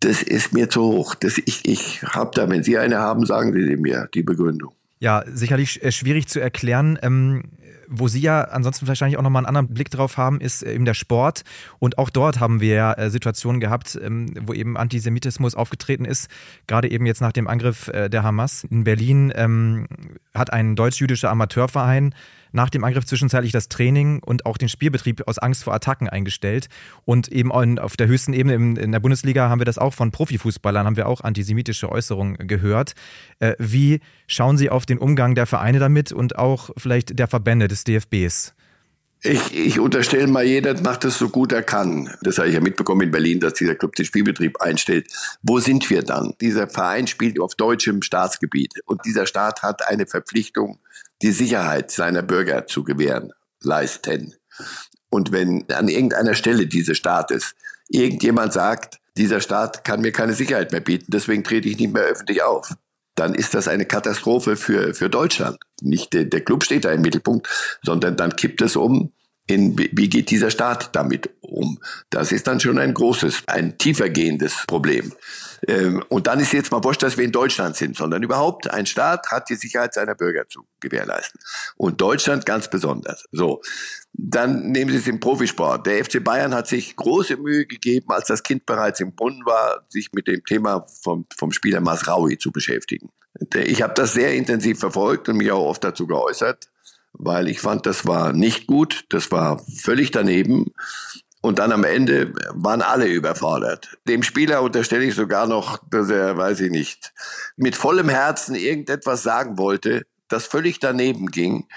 Das 0.00 0.22
ist 0.22 0.52
mir 0.52 0.68
zu 0.68 0.82
hoch. 0.82 1.14
Das 1.14 1.38
ich 1.38 1.64
ich 1.64 2.02
habe 2.02 2.32
da, 2.34 2.48
wenn 2.50 2.62
Sie 2.62 2.76
eine 2.76 2.98
haben, 2.98 3.24
sagen 3.24 3.52
Sie 3.52 3.76
mir 3.76 4.08
die 4.12 4.22
Begründung. 4.22 4.74
Ja, 4.98 5.24
sicherlich 5.32 5.82
äh, 5.82 5.92
schwierig 5.92 6.26
zu 6.26 6.40
erklären. 6.40 6.98
Ähm, 7.02 7.44
wo 7.88 8.08
Sie 8.08 8.20
ja 8.20 8.42
ansonsten 8.42 8.88
wahrscheinlich 8.88 9.18
auch 9.18 9.22
nochmal 9.22 9.40
einen 9.40 9.56
anderen 9.56 9.74
Blick 9.74 9.90
drauf 9.90 10.16
haben, 10.16 10.40
ist 10.40 10.62
eben 10.62 10.84
der 10.84 10.94
Sport. 10.94 11.42
Und 11.78 11.98
auch 11.98 12.10
dort 12.10 12.40
haben 12.40 12.60
wir 12.60 12.74
ja 12.74 12.92
äh, 12.94 13.10
Situationen 13.10 13.60
gehabt, 13.60 13.98
ähm, 14.02 14.34
wo 14.42 14.52
eben 14.52 14.76
Antisemitismus 14.76 15.54
aufgetreten 15.54 16.04
ist. 16.04 16.28
Gerade 16.66 16.90
eben 16.90 17.06
jetzt 17.06 17.20
nach 17.20 17.32
dem 17.32 17.48
Angriff 17.48 17.88
äh, 17.88 18.08
der 18.08 18.22
Hamas 18.22 18.64
in 18.64 18.84
Berlin 18.84 19.32
ähm, 19.34 19.86
hat 20.34 20.52
ein 20.52 20.76
deutsch-jüdischer 20.76 21.30
Amateurverein 21.30 22.14
nach 22.56 22.70
dem 22.70 22.82
Angriff 22.82 23.04
zwischenzeitlich 23.04 23.52
das 23.52 23.68
Training 23.68 24.20
und 24.24 24.46
auch 24.46 24.56
den 24.58 24.68
Spielbetrieb 24.68 25.28
aus 25.28 25.38
Angst 25.38 25.62
vor 25.62 25.74
Attacken 25.74 26.08
eingestellt. 26.08 26.68
Und 27.04 27.28
eben 27.28 27.52
auf 27.78 27.96
der 27.96 28.08
höchsten 28.08 28.32
Ebene 28.32 28.80
in 28.80 28.90
der 28.90 29.00
Bundesliga 29.00 29.48
haben 29.48 29.60
wir 29.60 29.64
das 29.64 29.78
auch 29.78 29.94
von 29.94 30.10
Profifußballern, 30.10 30.86
haben 30.86 30.96
wir 30.96 31.06
auch 31.06 31.20
antisemitische 31.20 31.92
Äußerungen 31.92 32.48
gehört. 32.48 32.94
Äh, 33.38 33.54
wie 33.58 34.00
schauen 34.26 34.58
Sie 34.58 34.70
auf 34.70 34.86
den 34.86 34.98
Umgang 34.98 35.34
der 35.36 35.46
Vereine 35.46 35.78
damit 35.78 36.10
und 36.10 36.36
auch 36.36 36.70
vielleicht 36.76 37.18
der 37.18 37.28
Verbände 37.28 37.68
des 37.68 37.84
DFBs? 37.84 38.56
Ich, 39.22 39.56
ich 39.56 39.80
unterstelle 39.80 40.26
mal, 40.26 40.44
jeder 40.44 40.80
macht 40.82 41.04
es 41.04 41.18
so 41.18 41.28
gut 41.28 41.50
er 41.50 41.62
kann. 41.62 42.14
Das 42.22 42.38
habe 42.38 42.48
ich 42.48 42.54
ja 42.54 42.60
mitbekommen 42.60 43.00
in 43.00 43.10
Berlin, 43.10 43.40
dass 43.40 43.54
dieser 43.54 43.74
Club 43.74 43.96
den 43.96 44.04
Spielbetrieb 44.04 44.60
einstellt. 44.60 45.08
Wo 45.42 45.58
sind 45.58 45.88
wir 45.90 46.02
dann? 46.02 46.34
Dieser 46.40 46.68
Verein 46.68 47.06
spielt 47.06 47.40
auf 47.40 47.54
deutschem 47.54 48.02
Staatsgebiet 48.02 48.74
und 48.84 49.04
dieser 49.04 49.26
Staat 49.26 49.62
hat 49.62 49.88
eine 49.88 50.06
Verpflichtung, 50.06 50.78
die 51.22 51.32
Sicherheit 51.32 51.90
seiner 51.90 52.22
Bürger 52.22 52.66
zu 52.66 52.84
gewähren, 52.84 53.32
leisten. 53.62 54.34
Und 55.10 55.32
wenn 55.32 55.70
an 55.70 55.88
irgendeiner 55.88 56.34
Stelle 56.34 56.66
dieses 56.66 56.96
Staates 56.96 57.54
irgendjemand 57.88 58.52
sagt, 58.52 58.98
dieser 59.16 59.40
Staat 59.40 59.84
kann 59.84 60.00
mir 60.00 60.12
keine 60.12 60.34
Sicherheit 60.34 60.72
mehr 60.72 60.80
bieten, 60.80 61.06
deswegen 61.08 61.44
trete 61.44 61.68
ich 61.68 61.78
nicht 61.78 61.92
mehr 61.92 62.02
öffentlich 62.02 62.42
auf, 62.42 62.74
dann 63.14 63.34
ist 63.34 63.54
das 63.54 63.66
eine 63.66 63.86
Katastrophe 63.86 64.56
für, 64.56 64.92
für 64.92 65.08
Deutschland. 65.08 65.58
Nicht 65.80 66.12
der, 66.12 66.24
der 66.24 66.42
Club 66.42 66.64
steht 66.64 66.84
da 66.84 66.92
im 66.92 67.00
Mittelpunkt, 67.00 67.48
sondern 67.82 68.16
dann 68.16 68.36
kippt 68.36 68.60
es 68.60 68.76
um 68.76 69.12
in, 69.46 69.78
wie 69.78 70.08
geht 70.08 70.30
dieser 70.30 70.50
Staat 70.50 70.94
damit 70.94 71.30
um? 71.40 71.78
Das 72.10 72.32
ist 72.32 72.46
dann 72.46 72.60
schon 72.60 72.78
ein 72.78 72.94
großes, 72.94 73.44
ein 73.46 73.78
tiefergehendes 73.78 74.64
Problem. 74.66 75.12
Ähm, 75.66 76.04
und 76.08 76.26
dann 76.26 76.40
ist 76.40 76.52
jetzt 76.52 76.70
mal 76.70 76.82
wurscht, 76.84 77.02
dass 77.02 77.16
wir 77.16 77.24
in 77.24 77.32
Deutschland 77.32 77.76
sind, 77.76 77.96
sondern 77.96 78.22
überhaupt 78.22 78.70
ein 78.70 78.86
Staat 78.86 79.30
hat 79.30 79.48
die 79.50 79.56
Sicherheit 79.56 79.94
seiner 79.94 80.14
Bürger 80.14 80.48
zu 80.48 80.66
gewährleisten. 80.80 81.40
Und 81.76 82.00
Deutschland 82.00 82.46
ganz 82.46 82.68
besonders. 82.68 83.24
So. 83.32 83.60
Dann 84.12 84.70
nehmen 84.70 84.90
Sie 84.90 84.98
es 84.98 85.06
im 85.06 85.20
Profisport. 85.20 85.86
Der 85.86 86.04
FC 86.04 86.22
Bayern 86.22 86.54
hat 86.54 86.68
sich 86.68 86.96
große 86.96 87.36
Mühe 87.36 87.66
gegeben, 87.66 88.06
als 88.10 88.28
das 88.28 88.42
Kind 88.42 88.64
bereits 88.64 89.00
im 89.00 89.14
Brunnen 89.14 89.44
war, 89.44 89.84
sich 89.88 90.10
mit 90.12 90.26
dem 90.26 90.42
Thema 90.44 90.86
vom, 91.02 91.26
vom 91.36 91.52
Spieler 91.52 91.80
Masraui 91.80 92.38
zu 92.38 92.50
beschäftigen. 92.50 93.10
Ich 93.54 93.82
habe 93.82 93.92
das 93.94 94.14
sehr 94.14 94.34
intensiv 94.34 94.78
verfolgt 94.78 95.28
und 95.28 95.36
mich 95.36 95.52
auch 95.52 95.66
oft 95.66 95.84
dazu 95.84 96.06
geäußert 96.06 96.70
weil 97.18 97.48
ich 97.48 97.60
fand, 97.60 97.86
das 97.86 98.06
war 98.06 98.32
nicht 98.32 98.66
gut, 98.66 99.04
das 99.08 99.30
war 99.32 99.64
völlig 99.80 100.10
daneben. 100.10 100.72
Und 101.46 101.60
dann 101.60 101.70
am 101.70 101.84
Ende 101.84 102.32
waren 102.54 102.82
alle 102.82 103.06
überfordert. 103.06 103.96
Dem 104.08 104.24
Spieler 104.24 104.62
unterstelle 104.62 105.04
ich 105.04 105.14
sogar 105.14 105.46
noch, 105.46 105.78
dass 105.88 106.10
er, 106.10 106.36
weiß 106.36 106.58
ich 106.58 106.72
nicht, 106.72 107.12
mit 107.56 107.76
vollem 107.76 108.08
Herzen 108.08 108.56
irgendetwas 108.56 109.22
sagen 109.22 109.56
wollte, 109.56 110.06
das 110.26 110.46
völlig 110.46 110.80
daneben 110.80 111.30
ging. 111.30 111.68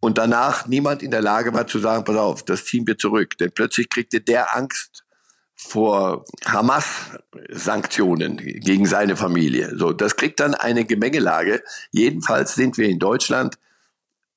Und 0.00 0.18
danach 0.18 0.66
niemand 0.66 1.04
in 1.04 1.12
der 1.12 1.22
Lage 1.22 1.54
war 1.54 1.68
zu 1.68 1.78
sagen, 1.78 2.02
pass 2.02 2.16
auf, 2.16 2.44
das 2.44 2.64
ziehen 2.64 2.84
wir 2.84 2.98
zurück. 2.98 3.38
Denn 3.38 3.52
plötzlich 3.52 3.88
kriegte 3.88 4.20
der 4.20 4.56
Angst 4.56 5.04
vor 5.54 6.24
Hamas-Sanktionen 6.44 8.38
gegen 8.38 8.86
seine 8.86 9.14
Familie. 9.14 9.78
So, 9.78 9.92
das 9.92 10.16
kriegt 10.16 10.40
dann 10.40 10.56
eine 10.56 10.84
Gemengelage. 10.84 11.62
Jedenfalls 11.92 12.56
sind 12.56 12.76
wir 12.76 12.88
in 12.88 12.98
Deutschland 12.98 13.54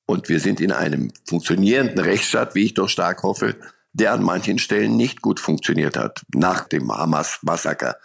und 0.06 0.28
wir 0.28 0.38
sind 0.38 0.60
in 0.60 0.70
einem 0.70 1.10
funktionierenden 1.28 1.98
Rechtsstaat, 1.98 2.54
wie 2.54 2.66
ich 2.66 2.74
doch 2.74 2.88
stark 2.88 3.24
hoffe, 3.24 3.56
der 3.98 4.12
an 4.12 4.22
manchen 4.22 4.58
Stellen 4.58 4.96
nicht 4.96 5.22
gut 5.22 5.40
funktioniert 5.40 5.96
hat 5.96 6.22
nach 6.34 6.68
dem 6.68 6.92
Hamas-Massaker. 6.92 7.96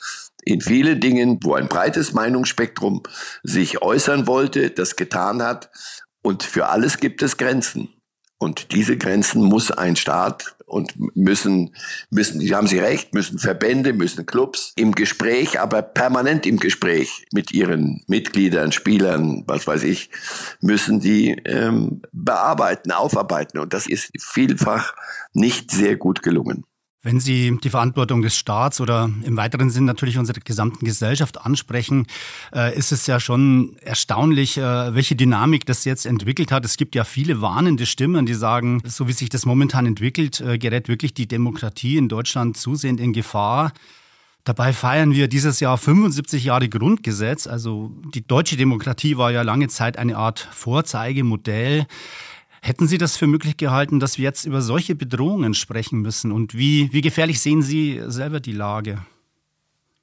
In 0.43 0.61
vielen 0.61 0.99
Dingen, 0.99 1.39
wo 1.43 1.53
ein 1.53 1.67
breites 1.67 2.13
Meinungsspektrum 2.13 3.03
sich 3.43 3.81
äußern 3.81 4.25
wollte, 4.25 4.71
das 4.71 4.95
getan 4.95 5.41
hat. 5.41 5.69
Und 6.23 6.43
für 6.43 6.69
alles 6.69 6.97
gibt 6.97 7.21
es 7.21 7.37
Grenzen. 7.37 7.89
Und 8.39 8.71
diese 8.71 8.97
Grenzen 8.97 9.43
muss 9.43 9.69
ein 9.69 9.95
Staat 9.95 10.55
und 10.71 10.93
müssen, 11.15 11.75
müssen, 12.09 12.39
Sie 12.39 12.55
haben 12.55 12.67
Sie 12.67 12.79
recht, 12.79 13.13
müssen 13.13 13.39
Verbände, 13.39 13.93
müssen 13.93 14.25
Clubs 14.25 14.73
im 14.75 14.93
Gespräch, 14.93 15.59
aber 15.59 15.81
permanent 15.81 16.45
im 16.45 16.57
Gespräch 16.57 17.25
mit 17.33 17.51
ihren 17.51 18.03
Mitgliedern, 18.07 18.71
Spielern, 18.71 19.43
was 19.47 19.67
weiß 19.67 19.83
ich, 19.83 20.09
müssen 20.61 20.99
die 20.99 21.31
ähm, 21.45 22.01
bearbeiten, 22.11 22.91
aufarbeiten. 22.91 23.59
Und 23.59 23.73
das 23.73 23.87
ist 23.87 24.11
vielfach 24.19 24.95
nicht 25.33 25.71
sehr 25.71 25.97
gut 25.97 26.23
gelungen. 26.23 26.63
Wenn 27.03 27.19
Sie 27.19 27.57
die 27.63 27.69
Verantwortung 27.71 28.21
des 28.21 28.35
Staats 28.35 28.79
oder 28.79 29.09
im 29.23 29.35
weiteren 29.35 29.71
Sinn 29.71 29.85
natürlich 29.85 30.19
unserer 30.19 30.39
gesamten 30.39 30.85
Gesellschaft 30.85 31.41
ansprechen, 31.41 32.05
äh, 32.53 32.77
ist 32.77 32.91
es 32.91 33.07
ja 33.07 33.19
schon 33.19 33.75
erstaunlich, 33.81 34.59
äh, 34.59 34.93
welche 34.93 35.15
Dynamik 35.15 35.65
das 35.65 35.83
jetzt 35.83 36.05
entwickelt 36.05 36.51
hat. 36.51 36.63
Es 36.63 36.77
gibt 36.77 36.93
ja 36.93 37.03
viele 37.03 37.41
warnende 37.41 37.87
Stimmen, 37.87 38.27
die 38.27 38.35
sagen, 38.35 38.83
so 38.85 39.07
wie 39.07 39.13
sich 39.13 39.29
das 39.29 39.47
momentan 39.47 39.87
entwickelt, 39.87 40.41
äh, 40.41 40.59
gerät 40.59 40.89
wirklich 40.89 41.15
die 41.15 41.27
Demokratie 41.27 41.97
in 41.97 42.07
Deutschland 42.07 42.55
zusehend 42.55 42.99
in 42.99 43.13
Gefahr. 43.13 43.73
Dabei 44.43 44.71
feiern 44.71 45.13
wir 45.13 45.27
dieses 45.27 45.59
Jahr 45.59 45.79
75 45.79 46.43
Jahre 46.43 46.69
Grundgesetz. 46.69 47.47
Also 47.47 47.91
die 48.13 48.25
deutsche 48.27 48.57
Demokratie 48.57 49.17
war 49.17 49.31
ja 49.31 49.41
lange 49.41 49.69
Zeit 49.69 49.97
eine 49.97 50.17
Art 50.17 50.47
Vorzeigemodell. 50.51 51.87
Hätten 52.61 52.87
Sie 52.87 52.99
das 52.99 53.17
für 53.17 53.25
möglich 53.25 53.57
gehalten, 53.57 53.99
dass 53.99 54.19
wir 54.19 54.23
jetzt 54.23 54.45
über 54.45 54.61
solche 54.61 54.93
Bedrohungen 54.93 55.55
sprechen 55.55 56.01
müssen? 56.01 56.31
Und 56.31 56.53
wie, 56.55 56.93
wie 56.93 57.01
gefährlich 57.01 57.39
sehen 57.39 57.63
Sie 57.63 58.01
selber 58.05 58.39
die 58.39 58.51
Lage? 58.51 59.03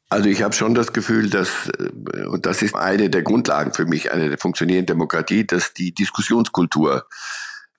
Also 0.08 0.28
ich 0.28 0.42
habe 0.42 0.54
schon 0.54 0.74
das 0.74 0.92
Gefühl, 0.92 1.30
dass, 1.30 1.68
äh, 1.78 2.26
und 2.26 2.46
das 2.46 2.62
ist 2.62 2.74
eine 2.74 3.10
der 3.10 3.22
Grundlagen 3.22 3.72
für 3.74 3.86
mich, 3.86 4.10
eine 4.10 4.28
der 4.28 4.38
funktionierenden 4.38 4.86
Demokratie, 4.86 5.46
dass 5.46 5.72
die 5.72 5.94
Diskussionskultur 5.94 7.06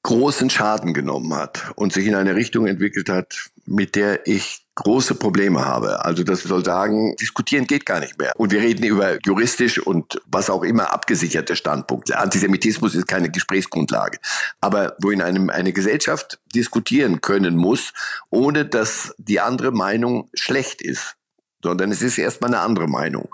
großen 0.04 0.50
Schaden 0.50 0.94
genommen 0.94 1.34
hat 1.34 1.72
und 1.76 1.92
sich 1.92 2.06
in 2.06 2.16
eine 2.16 2.36
Richtung 2.36 2.66
entwickelt 2.66 3.10
hat, 3.10 3.50
mit 3.66 3.96
der 3.96 4.28
ich 4.28 4.66
große 4.84 5.16
Probleme 5.16 5.66
habe. 5.66 6.04
Also 6.04 6.24
das 6.24 6.44
soll 6.44 6.66
sagen, 6.66 7.16
diskutieren 7.18 7.68
geht 7.68 7.86
gar 7.86 8.00
nicht 8.00 8.18
mehr. 8.18 8.34
Und 8.38 8.52
wir 8.52 8.62
reden 8.62 8.84
über 8.84 9.18
juristisch 9.26 9.80
und 9.80 10.22
was 10.26 10.50
auch 10.50 10.64
immer 10.64 10.92
abgesicherte 10.94 11.56
Standpunkte. 11.56 12.18
Antisemitismus 12.18 12.96
ist 12.96 13.08
keine 13.08 13.30
Gesprächsgrundlage. 13.30 14.18
Aber 14.62 14.96
wo 15.02 15.12
in 15.12 15.22
einem 15.22 15.50
eine 15.50 15.74
Gesellschaft 15.74 16.40
diskutieren 16.56 17.22
können 17.22 17.56
muss, 17.56 17.94
ohne 18.30 18.66
dass 18.66 19.14
die 19.18 19.40
andere 19.40 19.72
Meinung 19.72 20.30
schlecht 20.34 20.82
ist 20.82 21.16
sondern 21.62 21.92
es 21.92 22.02
ist 22.02 22.18
erstmal 22.18 22.54
eine 22.54 22.62
andere 22.62 22.88
Meinung. 22.88 23.28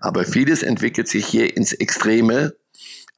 Aber 0.00 0.24
vieles 0.24 0.62
entwickelt 0.62 1.08
sich 1.08 1.26
hier 1.26 1.56
ins 1.56 1.72
Extreme. 1.72 2.54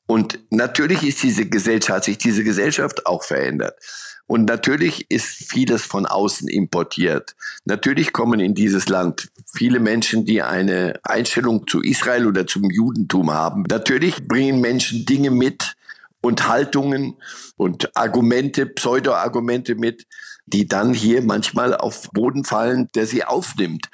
Und 0.06 0.38
natürlich 0.50 1.02
ist 1.02 1.22
diese 1.22 1.46
Gesellschaft, 1.46 1.96
hat 1.96 2.04
sich 2.04 2.18
diese 2.18 2.44
Gesellschaft 2.44 3.06
auch 3.06 3.24
verändert. 3.24 3.78
Und 4.26 4.46
natürlich 4.46 5.10
ist 5.10 5.50
vieles 5.50 5.82
von 5.82 6.06
außen 6.06 6.48
importiert. 6.48 7.36
Natürlich 7.64 8.12
kommen 8.12 8.40
in 8.40 8.54
dieses 8.54 8.88
Land 8.88 9.28
viele 9.54 9.80
Menschen, 9.80 10.24
die 10.24 10.42
eine 10.42 10.98
Einstellung 11.02 11.66
zu 11.66 11.82
Israel 11.82 12.26
oder 12.26 12.46
zum 12.46 12.70
Judentum 12.70 13.30
haben. 13.30 13.64
Natürlich 13.68 14.26
bringen 14.26 14.60
Menschen 14.60 15.04
Dinge 15.04 15.30
mit 15.30 15.74
und 16.22 16.48
Haltungen 16.48 17.16
und 17.56 17.94
Argumente, 17.96 18.66
Pseudo-Argumente 18.66 19.74
mit, 19.74 20.06
die 20.46 20.66
dann 20.66 20.94
hier 20.94 21.22
manchmal 21.22 21.76
auf 21.76 22.08
Boden 22.12 22.44
fallen, 22.44 22.88
der 22.94 23.06
sie 23.06 23.24
aufnimmt. 23.24 23.90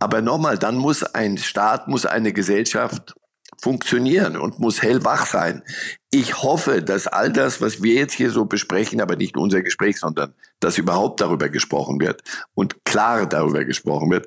Aber 0.00 0.22
nochmal, 0.22 0.58
dann 0.58 0.76
muss 0.76 1.02
ein 1.02 1.38
Staat, 1.38 1.88
muss 1.88 2.04
eine 2.04 2.32
Gesellschaft 2.32 3.14
funktionieren 3.60 4.36
und 4.36 4.58
muss 4.58 4.82
hellwach 4.82 5.26
sein. 5.26 5.62
Ich 6.10 6.42
hoffe, 6.42 6.82
dass 6.82 7.06
all 7.06 7.32
das, 7.32 7.60
was 7.60 7.82
wir 7.82 7.94
jetzt 7.94 8.14
hier 8.14 8.30
so 8.30 8.46
besprechen, 8.46 9.00
aber 9.00 9.16
nicht 9.16 9.36
unser 9.36 9.62
Gespräch, 9.62 9.98
sondern 9.98 10.32
dass 10.60 10.78
überhaupt 10.78 11.20
darüber 11.20 11.48
gesprochen 11.48 12.00
wird 12.00 12.22
und 12.54 12.84
klar 12.84 13.26
darüber 13.26 13.64
gesprochen 13.64 14.10
wird, 14.10 14.26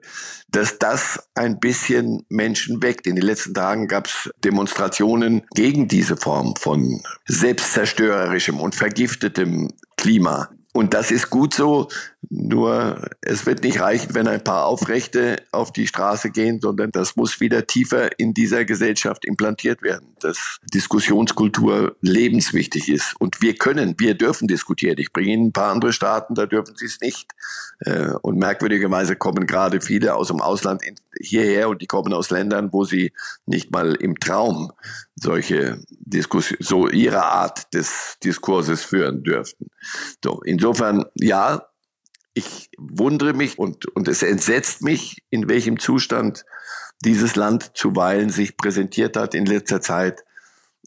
dass 0.49 0.77
das 0.79 1.27
ein 1.33 1.59
bisschen 1.59 2.25
Menschen 2.29 2.83
weckt. 2.83 3.07
In 3.07 3.15
den 3.15 3.25
letzten 3.25 3.53
Tagen 3.53 3.87
gab 3.87 4.07
es 4.07 4.29
Demonstrationen 4.43 5.43
gegen 5.55 5.87
diese 5.87 6.17
Form 6.17 6.55
von 6.55 7.01
selbstzerstörerischem 7.27 8.59
und 8.59 8.75
vergiftetem 8.75 9.69
Klima. 9.97 10.49
Und 10.73 10.93
das 10.93 11.11
ist 11.11 11.29
gut 11.29 11.53
so, 11.53 11.89
nur 12.29 13.09
es 13.19 13.45
wird 13.45 13.63
nicht 13.63 13.81
reichen, 13.81 14.13
wenn 14.13 14.27
ein 14.27 14.43
paar 14.43 14.65
Aufrechte 14.65 15.43
auf 15.51 15.73
die 15.73 15.85
Straße 15.85 16.29
gehen, 16.29 16.61
sondern 16.61 16.91
das 16.91 17.17
muss 17.17 17.41
wieder 17.41 17.67
tiefer 17.67 18.17
in 18.17 18.33
dieser 18.33 18.63
Gesellschaft 18.63 19.25
implantiert 19.25 19.81
werden, 19.81 20.15
dass 20.21 20.59
Diskussionskultur 20.73 21.97
lebenswichtig 21.99 22.87
ist. 22.87 23.15
Und 23.19 23.41
wir 23.41 23.55
können, 23.55 23.95
wir 23.97 24.13
dürfen 24.13 24.47
diskutieren. 24.47 24.95
Ich 24.99 25.11
bringe 25.11 25.31
Ihnen 25.31 25.47
ein 25.47 25.51
paar 25.51 25.71
andere 25.71 25.91
Staaten, 25.91 26.35
da 26.35 26.45
dürfen 26.45 26.75
sie 26.77 26.85
es 26.85 27.01
nicht. 27.01 27.31
Äh, 27.79 28.13
und 28.21 28.37
merkwürdigerweise 28.37 29.17
kommen 29.17 29.47
gerade 29.47 29.81
viele 29.81 30.15
aus 30.15 30.29
dem 30.29 30.41
Ausland 30.41 30.83
hierher 31.21 31.69
und 31.69 31.81
die 31.81 31.87
kommen 31.87 32.13
aus 32.13 32.29
Ländern, 32.29 32.69
wo 32.71 32.83
sie 32.83 33.13
nicht 33.45 33.71
mal 33.71 33.95
im 33.95 34.19
Traum 34.19 34.71
solche 35.15 35.81
Diskussionen, 35.89 36.63
so 36.63 36.87
ihre 36.87 37.23
Art 37.23 37.73
des 37.73 38.17
Diskurses 38.23 38.83
führen 38.83 39.23
dürften. 39.23 39.67
So, 40.23 40.41
insofern, 40.41 41.05
ja, 41.15 41.67
ich 42.33 42.69
wundere 42.77 43.33
mich 43.33 43.59
und, 43.59 43.85
und 43.87 44.07
es 44.07 44.23
entsetzt 44.23 44.81
mich, 44.81 45.23
in 45.29 45.49
welchem 45.49 45.79
Zustand 45.79 46.45
dieses 47.03 47.35
Land 47.35 47.71
zuweilen 47.75 48.29
sich 48.29 48.57
präsentiert 48.57 49.17
hat 49.17 49.33
in 49.33 49.45
letzter 49.45 49.81
Zeit. 49.81 50.23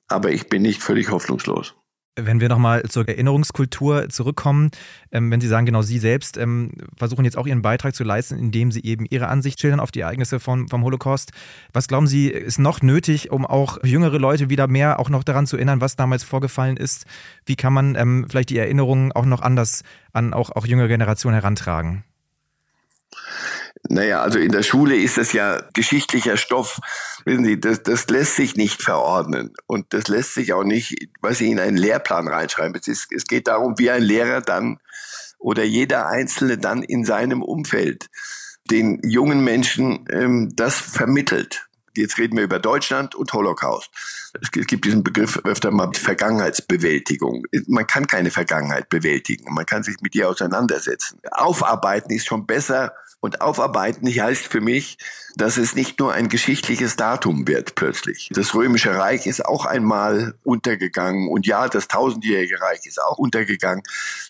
Aber 0.09 0.31
ich 0.31 0.49
bin 0.49 0.63
nicht 0.63 0.83
völlig 0.83 1.11
hoffnungslos. 1.11 1.75
Wenn 2.17 2.41
wir 2.41 2.49
nochmal 2.49 2.85
zur 2.85 3.09
Erinnerungskultur 3.09 4.09
zurückkommen, 4.09 4.71
ähm, 5.11 5.33
wenn 5.33 5.41
Sie 5.41 5.49
sagen, 5.49 5.67
genau 5.67 5.83
Sie 5.83 5.99
selbst 5.99 6.37
ähm, 6.37 6.71
versuchen 6.97 7.25
jetzt 7.25 7.37
auch 7.37 7.47
Ihren 7.47 7.63
Beitrag 7.63 7.93
zu 7.93 8.05
leisten, 8.05 8.39
indem 8.39 8.71
Sie 8.71 8.85
eben 8.85 9.05
Ihre 9.11 9.27
Ansicht 9.27 9.61
schildern 9.61 9.81
auf 9.81 9.91
die 9.91 10.01
Ereignisse 10.01 10.39
vom, 10.39 10.69
vom 10.69 10.85
Holocaust. 10.85 11.33
Was 11.73 11.89
glauben 11.89 12.07
Sie, 12.07 12.29
ist 12.29 12.59
noch 12.59 12.83
nötig, 12.83 13.33
um 13.33 13.45
auch 13.45 13.83
jüngere 13.83 14.19
Leute 14.19 14.49
wieder 14.49 14.69
mehr 14.69 15.01
auch 15.01 15.11
noch 15.11 15.25
daran 15.25 15.49
zu 15.49 15.57
erinnern, 15.57 15.81
was 15.81 15.97
damals 15.97 16.23
vorgefallen 16.23 16.77
ist? 16.77 17.05
Wie 17.47 17.57
kann 17.57 17.73
man 17.73 17.97
ähm, 17.97 18.27
vielleicht 18.31 18.51
die 18.51 18.59
Erinnerungen 18.59 19.11
auch 19.11 19.27
noch 19.27 19.43
anders 19.43 19.83
an 20.13 20.35
auch, 20.35 20.51
auch 20.51 20.67
jüngere 20.67 20.89
Generationen 20.89 21.35
herantragen? 21.35 22.05
Naja, 23.89 24.23
also 24.23 24.39
in 24.39 24.53
der 24.53 24.63
Schule 24.63 24.97
ist 24.97 25.19
das 25.19 25.33
ja 25.33 25.63
geschichtlicher 25.75 26.37
Stoff. 26.37 26.81
Wissen 27.25 27.45
Sie, 27.45 27.61
das, 27.61 27.83
das 27.83 28.09
lässt 28.09 28.37
sich 28.37 28.57
nicht 28.57 28.83
verordnen. 28.83 29.53
Und 29.67 29.93
das 29.93 30.09
lässt 30.09 30.35
sich 30.35 30.53
auch 30.53 30.65
nicht, 30.65 31.09
weiß 31.21 31.43
ich, 31.43 31.51
in 31.51 31.61
einen 31.61 31.77
Lehrplan 31.77 32.29
reinschreiben. 32.29 32.75
Es, 32.81 32.89
ist, 32.89 33.13
es 33.13 33.25
geht 33.25 33.49
darum, 33.49 33.79
wie 33.79 33.91
ein 33.91 34.03
Lehrer 34.03 34.41
dann 34.41 34.79
oder 35.39 35.65
jeder 35.65 36.07
Einzelne 36.09 36.57
dann 36.57 36.83
in 36.83 37.05
seinem 37.05 37.43
Umfeld 37.43 38.09
den 38.71 39.01
jungen 39.05 39.45
Menschen 39.45 40.07
ähm, 40.11 40.53
das 40.57 40.79
vermittelt. 40.79 41.67
Jetzt 41.97 42.19
reden 42.19 42.37
wir 42.37 42.45
über 42.45 42.59
Deutschland 42.59 43.15
und 43.15 43.33
Holocaust. 43.33 43.91
Es 44.41 44.51
gibt 44.51 44.85
diesen 44.85 45.05
Begriff 45.05 45.41
öfter 45.45 45.71
mal 45.71 45.91
Vergangenheitsbewältigung. 45.95 47.45
Man 47.67 47.87
kann 47.87 48.07
keine 48.07 48.31
Vergangenheit 48.31 48.89
bewältigen. 48.89 49.53
Man 49.55 49.67
kann 49.67 49.83
sich 49.83 50.01
mit 50.01 50.15
ihr 50.15 50.29
auseinandersetzen. 50.29 51.21
Aufarbeiten 51.31 52.13
ist 52.13 52.27
schon 52.27 52.47
besser 52.47 52.93
und 53.25 53.41
aufarbeiten 53.41 54.07
heißt 54.07 54.49
für 54.49 54.61
mich, 54.61 54.99
dass 55.37 55.57
es 55.57 55.75
nicht 55.75 55.99
nur 55.99 56.13
ein 56.13 56.29
geschichtliches 56.29 56.97
Datum 56.97 57.49
wird 57.49 57.75
plötzlich. 57.75 58.29
Das 58.35 58.55
Römische 58.55 58.95
Reich 58.95 59.27
ist 59.27 59.45
auch 59.45 59.65
einmal 59.65 60.35
untergegangen 60.45 61.29
und 61.29 61.47
ja, 61.47 61.69
das 61.69 61.89
tausendjährige 61.89 62.61
Reich 62.61 62.85
ist 62.85 63.03
auch 63.03 63.17
untergegangen, 63.17 63.83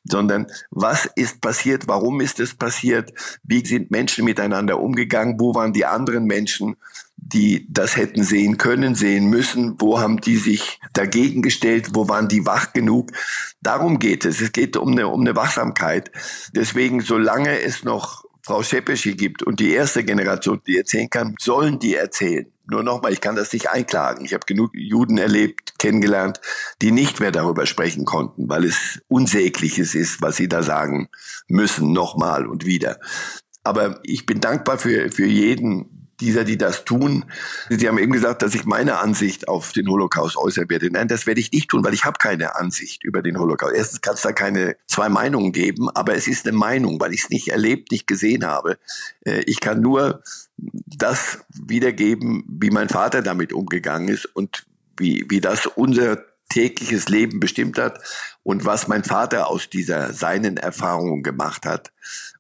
sondern 0.04 0.46
was 0.70 1.06
ist 1.16 1.40
passiert, 1.40 1.88
warum 1.88 2.20
ist 2.20 2.38
es 2.38 2.54
passiert, 2.54 3.12
wie 3.42 3.66
sind 3.66 3.90
Menschen 3.90 4.24
miteinander 4.24 4.78
umgegangen, 4.78 5.40
wo 5.40 5.56
waren 5.56 5.72
die 5.72 5.86
anderen 5.86 6.24
Menschen, 6.24 6.76
die 7.26 7.66
das 7.70 7.96
hätten 7.96 8.22
sehen 8.22 8.58
können, 8.58 8.94
sehen 8.94 9.26
müssen, 9.26 9.80
wo 9.80 9.98
haben 9.98 10.20
die 10.20 10.36
sich 10.36 10.78
dagegen 10.92 11.42
gestellt, 11.42 11.90
wo 11.94 12.08
waren 12.08 12.28
die 12.28 12.46
wach 12.46 12.72
genug. 12.72 13.10
Darum 13.62 13.98
geht 13.98 14.24
es. 14.24 14.40
Es 14.40 14.52
geht 14.52 14.76
um 14.76 14.92
eine, 14.92 15.08
um 15.08 15.20
eine 15.20 15.34
Wachsamkeit. 15.34 16.10
Deswegen, 16.54 17.00
solange 17.00 17.60
es 17.60 17.82
noch 17.82 18.24
Frau 18.42 18.62
Schepeschi 18.62 19.14
gibt 19.14 19.42
und 19.42 19.58
die 19.58 19.70
erste 19.70 20.04
Generation, 20.04 20.60
die 20.66 20.76
erzählen 20.76 21.08
kann, 21.08 21.34
sollen 21.40 21.78
die 21.78 21.94
erzählen. 21.94 22.46
Nur 22.66 22.82
nochmal, 22.82 23.12
ich 23.12 23.22
kann 23.22 23.36
das 23.36 23.52
nicht 23.52 23.70
einklagen. 23.70 24.24
Ich 24.24 24.34
habe 24.34 24.44
genug 24.46 24.70
Juden 24.74 25.16
erlebt, 25.16 25.78
kennengelernt, 25.78 26.40
die 26.82 26.92
nicht 26.92 27.20
mehr 27.20 27.30
darüber 27.30 27.64
sprechen 27.64 28.04
konnten, 28.04 28.48
weil 28.48 28.64
es 28.64 29.00
unsägliches 29.08 29.94
ist, 29.94 30.20
was 30.20 30.36
sie 30.36 30.48
da 30.48 30.62
sagen 30.62 31.08
müssen, 31.48 31.92
nochmal 31.92 32.46
und 32.46 32.66
wieder. 32.66 33.00
Aber 33.62 34.00
ich 34.02 34.26
bin 34.26 34.40
dankbar 34.40 34.78
für, 34.78 35.10
für 35.10 35.26
jeden, 35.26 36.03
dieser, 36.24 36.44
die 36.44 36.56
das 36.56 36.84
tun. 36.84 37.26
Sie 37.68 37.86
haben 37.86 37.98
eben 37.98 38.12
gesagt, 38.12 38.40
dass 38.40 38.54
ich 38.54 38.64
meine 38.64 38.98
Ansicht 38.98 39.46
auf 39.46 39.72
den 39.72 39.88
Holocaust 39.88 40.36
äußern 40.36 40.70
werde. 40.70 40.90
Nein, 40.90 41.06
das 41.06 41.26
werde 41.26 41.40
ich 41.40 41.52
nicht 41.52 41.68
tun, 41.68 41.84
weil 41.84 41.92
ich 41.92 42.04
habe 42.04 42.18
keine 42.18 42.56
Ansicht 42.56 43.04
über 43.04 43.20
den 43.20 43.38
Holocaust. 43.38 43.74
Erstens 43.74 44.00
kann 44.00 44.14
es 44.14 44.22
da 44.22 44.32
keine 44.32 44.76
zwei 44.86 45.10
Meinungen 45.10 45.52
geben, 45.52 45.90
aber 45.90 46.14
es 46.14 46.26
ist 46.26 46.48
eine 46.48 46.56
Meinung, 46.56 46.98
weil 46.98 47.12
ich 47.12 47.24
es 47.24 47.30
nicht 47.30 47.48
erlebt, 47.48 47.92
nicht 47.92 48.06
gesehen 48.06 48.46
habe. 48.46 48.78
Äh, 49.26 49.42
ich 49.46 49.60
kann 49.60 49.80
nur 49.80 50.22
das 50.56 51.44
wiedergeben, 51.48 52.44
wie 52.48 52.70
mein 52.70 52.88
Vater 52.88 53.20
damit 53.20 53.52
umgegangen 53.52 54.08
ist 54.08 54.24
und 54.24 54.66
wie, 54.96 55.26
wie 55.28 55.40
das 55.40 55.66
unser 55.66 56.24
tägliches 56.48 57.08
Leben 57.08 57.40
bestimmt 57.40 57.78
hat 57.78 58.00
und 58.42 58.64
was 58.64 58.88
mein 58.88 59.04
Vater 59.04 59.48
aus 59.48 59.68
dieser 59.68 60.12
seinen 60.12 60.56
Erfahrungen 60.56 61.22
gemacht 61.22 61.66
hat 61.66 61.92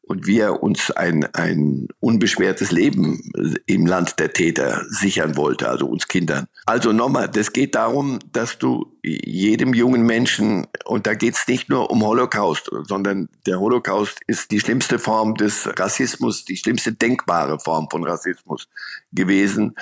und 0.06 0.26
wie 0.26 0.40
er 0.40 0.62
uns 0.62 0.90
ein, 0.90 1.24
ein 1.34 1.88
unbeschwertes 2.00 2.70
Leben 2.70 3.30
im 3.66 3.86
Land 3.86 4.18
der 4.18 4.32
Täter 4.32 4.82
sichern 4.88 5.36
wollte, 5.36 5.68
also 5.68 5.86
uns 5.86 6.08
Kindern. 6.08 6.46
Also 6.66 6.92
nochmal, 6.92 7.28
das 7.28 7.52
geht 7.52 7.74
darum, 7.74 8.18
dass 8.32 8.58
du 8.58 8.92
jedem 9.02 9.74
jungen 9.74 10.02
Menschen, 10.02 10.66
und 10.84 11.06
da 11.06 11.14
geht 11.14 11.34
es 11.34 11.46
nicht 11.46 11.68
nur 11.68 11.90
um 11.90 12.02
Holocaust, 12.02 12.70
sondern 12.84 13.28
der 13.46 13.60
Holocaust 13.60 14.20
ist 14.26 14.50
die 14.50 14.60
schlimmste 14.60 14.98
Form 14.98 15.34
des 15.34 15.68
Rassismus, 15.78 16.44
die 16.44 16.56
schlimmste 16.56 16.92
denkbare 16.92 17.58
Form 17.58 17.88
von 17.90 18.04
Rassismus 18.04 18.68
gewesen. 19.12 19.74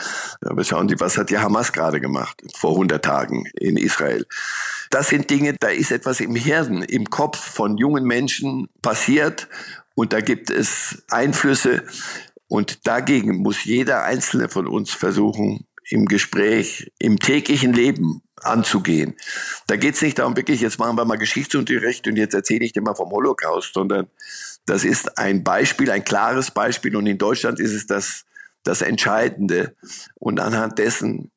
Aber 0.44 0.64
schauen 0.64 0.88
Sie, 0.88 0.98
was 0.98 1.16
hat 1.18 1.30
die 1.30 1.38
Hamas 1.38 1.72
gerade 1.72 2.00
gemacht 2.00 2.42
vor 2.54 2.72
100 2.72 3.04
Tagen 3.04 3.46
in 3.58 3.76
Israel? 3.76 4.26
Das 4.90 5.08
sind 5.08 5.30
Dinge, 5.30 5.54
da 5.58 5.68
ist 5.68 5.90
etwas 5.90 6.20
im 6.20 6.34
Hirn, 6.34 6.82
im 6.82 7.08
Kopf 7.08 7.38
von 7.38 7.78
jungen 7.78 8.04
Menschen 8.04 8.68
passiert 8.82 9.48
und 9.94 10.12
da 10.12 10.20
gibt 10.20 10.50
es 10.50 11.02
Einflüsse 11.11 11.84
und 12.49 12.87
dagegen 12.87 13.38
muss 13.38 13.64
jeder 13.64 14.04
Einzelne 14.04 14.49
von 14.49 14.66
uns 14.66 14.90
versuchen, 14.92 15.66
im 15.90 16.06
Gespräch, 16.06 16.90
im 16.99 17.18
täglichen 17.18 17.72
Leben 17.72 18.22
anzugehen. 18.37 19.14
Da 19.66 19.76
geht 19.76 19.94
es 19.94 20.02
nicht 20.02 20.18
darum, 20.18 20.37
wirklich, 20.37 20.61
jetzt 20.61 20.78
machen 20.78 20.96
wir 20.96 21.04
mal 21.04 21.18
Geschichtsunterricht 21.18 22.06
und 22.08 22.16
jetzt 22.16 22.34
erzähle 22.34 22.64
ich 22.64 22.72
dir 22.72 22.82
mal 22.82 22.94
vom 22.94 23.11
Holocaust, 23.11 23.75
sondern 23.75 24.08
das 24.66 24.84
ist 24.84 25.18
ein 25.18 25.44
Beispiel, 25.44 25.90
ein 25.90 26.04
klares 26.04 26.50
Beispiel 26.50 26.96
und 26.96 27.06
in 27.06 27.18
Deutschland 27.18 27.61
ist 27.61 27.72
es 27.72 27.87
das, 27.87 28.25
das 28.62 28.82
Entscheidende. 28.82 29.74
Und 30.14 30.40
anhand 30.40 30.78
dessen 30.78 31.31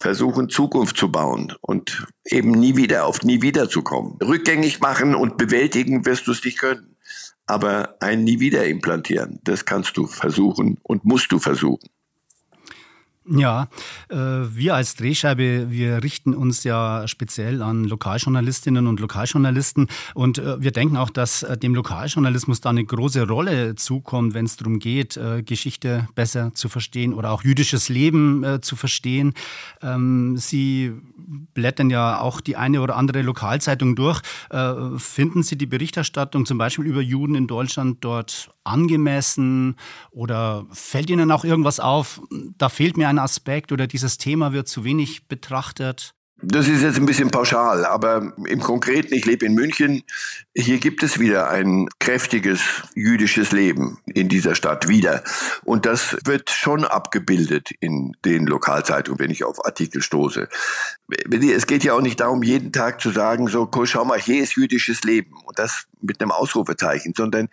versuchen, 0.00 0.50
Zukunft 0.50 0.96
zu 0.96 1.10
bauen 1.10 1.54
und 1.60 2.06
eben 2.26 2.50
nie 2.50 2.76
wieder 2.76 3.06
auf 3.06 3.22
nie 3.22 3.42
wieder 3.42 3.68
zu 3.68 3.82
kommen. 3.82 4.18
Rückgängig 4.22 4.80
machen 4.80 5.14
und 5.14 5.38
bewältigen 5.38 6.04
wirst 6.04 6.26
du 6.26 6.32
es 6.32 6.44
nicht 6.44 6.58
können. 6.58 6.93
Aber 7.46 7.96
ein 8.00 8.24
Nie 8.24 8.40
wieder 8.40 8.66
implantieren, 8.66 9.40
das 9.44 9.64
kannst 9.64 9.96
du 9.96 10.06
versuchen 10.06 10.78
und 10.82 11.04
musst 11.04 11.30
du 11.32 11.38
versuchen. 11.38 11.88
Ja, 13.26 13.68
äh, 14.10 14.16
wir 14.16 14.74
als 14.74 14.96
Drehscheibe, 14.96 15.70
wir 15.70 16.02
richten 16.02 16.34
uns 16.34 16.62
ja 16.62 17.08
speziell 17.08 17.62
an 17.62 17.84
Lokaljournalistinnen 17.84 18.86
und 18.86 19.00
Lokaljournalisten 19.00 19.88
und 20.12 20.36
äh, 20.36 20.60
wir 20.62 20.72
denken 20.72 20.98
auch, 20.98 21.08
dass 21.08 21.42
äh, 21.42 21.56
dem 21.56 21.74
Lokaljournalismus 21.74 22.60
da 22.60 22.68
eine 22.68 22.84
große 22.84 23.26
Rolle 23.26 23.76
zukommt, 23.76 24.34
wenn 24.34 24.44
es 24.44 24.56
darum 24.56 24.78
geht, 24.78 25.18
Geschichte 25.46 26.06
besser 26.14 26.52
zu 26.54 26.68
verstehen 26.68 27.14
oder 27.14 27.30
auch 27.30 27.44
jüdisches 27.44 27.88
Leben 27.88 28.58
zu 28.60 28.76
verstehen. 28.76 29.32
Ähm, 29.80 30.36
Sie 30.36 30.92
blättern 31.54 31.88
ja 31.90 32.20
auch 32.20 32.40
die 32.40 32.56
eine 32.56 32.80
oder 32.80 32.96
andere 32.96 33.22
Lokalzeitung 33.22 33.96
durch. 33.96 34.20
Finden 34.98 35.42
Sie 35.42 35.56
die 35.56 35.66
Berichterstattung 35.66 36.46
zum 36.46 36.58
Beispiel 36.58 36.86
über 36.86 37.00
Juden 37.00 37.34
in 37.34 37.46
Deutschland 37.46 37.98
dort 38.02 38.53
angemessen 38.64 39.76
oder 40.10 40.66
fällt 40.72 41.10
Ihnen 41.10 41.30
auch 41.30 41.44
irgendwas 41.44 41.80
auf? 41.80 42.20
Da 42.58 42.68
fehlt 42.68 42.96
mir 42.96 43.08
ein 43.08 43.18
Aspekt 43.18 43.72
oder 43.72 43.86
dieses 43.86 44.18
Thema 44.18 44.52
wird 44.52 44.68
zu 44.68 44.84
wenig 44.84 45.28
betrachtet? 45.28 46.14
Das 46.46 46.68
ist 46.68 46.82
jetzt 46.82 46.98
ein 46.98 47.06
bisschen 47.06 47.30
pauschal, 47.30 47.86
aber 47.86 48.34
im 48.46 48.60
Konkreten, 48.60 49.14
ich 49.14 49.24
lebe 49.24 49.46
in 49.46 49.54
München. 49.54 50.02
Hier 50.54 50.78
gibt 50.78 51.02
es 51.02 51.18
wieder 51.18 51.48
ein 51.48 51.88
kräftiges 52.00 52.60
jüdisches 52.94 53.52
Leben 53.52 53.98
in 54.12 54.28
dieser 54.28 54.54
Stadt 54.54 54.88
wieder. 54.88 55.22
Und 55.64 55.86
das 55.86 56.18
wird 56.24 56.50
schon 56.50 56.84
abgebildet 56.84 57.70
in 57.80 58.14
den 58.24 58.46
Lokalzeitungen, 58.46 59.20
wenn 59.20 59.30
ich 59.30 59.44
auf 59.44 59.64
Artikel 59.64 60.02
stoße. 60.02 60.48
Es 61.30 61.66
geht 61.66 61.84
ja 61.84 61.94
auch 61.94 62.02
nicht 62.02 62.20
darum, 62.20 62.42
jeden 62.42 62.72
Tag 62.72 63.00
zu 63.00 63.10
sagen, 63.10 63.46
so, 63.46 63.70
schau 63.84 64.04
mal, 64.04 64.20
hier 64.20 64.42
ist 64.42 64.56
jüdisches 64.56 65.02
Leben. 65.02 65.36
Und 65.44 65.58
das 65.58 65.86
mit 66.02 66.20
einem 66.20 66.32
Ausrufezeichen, 66.32 67.14
sondern 67.16 67.48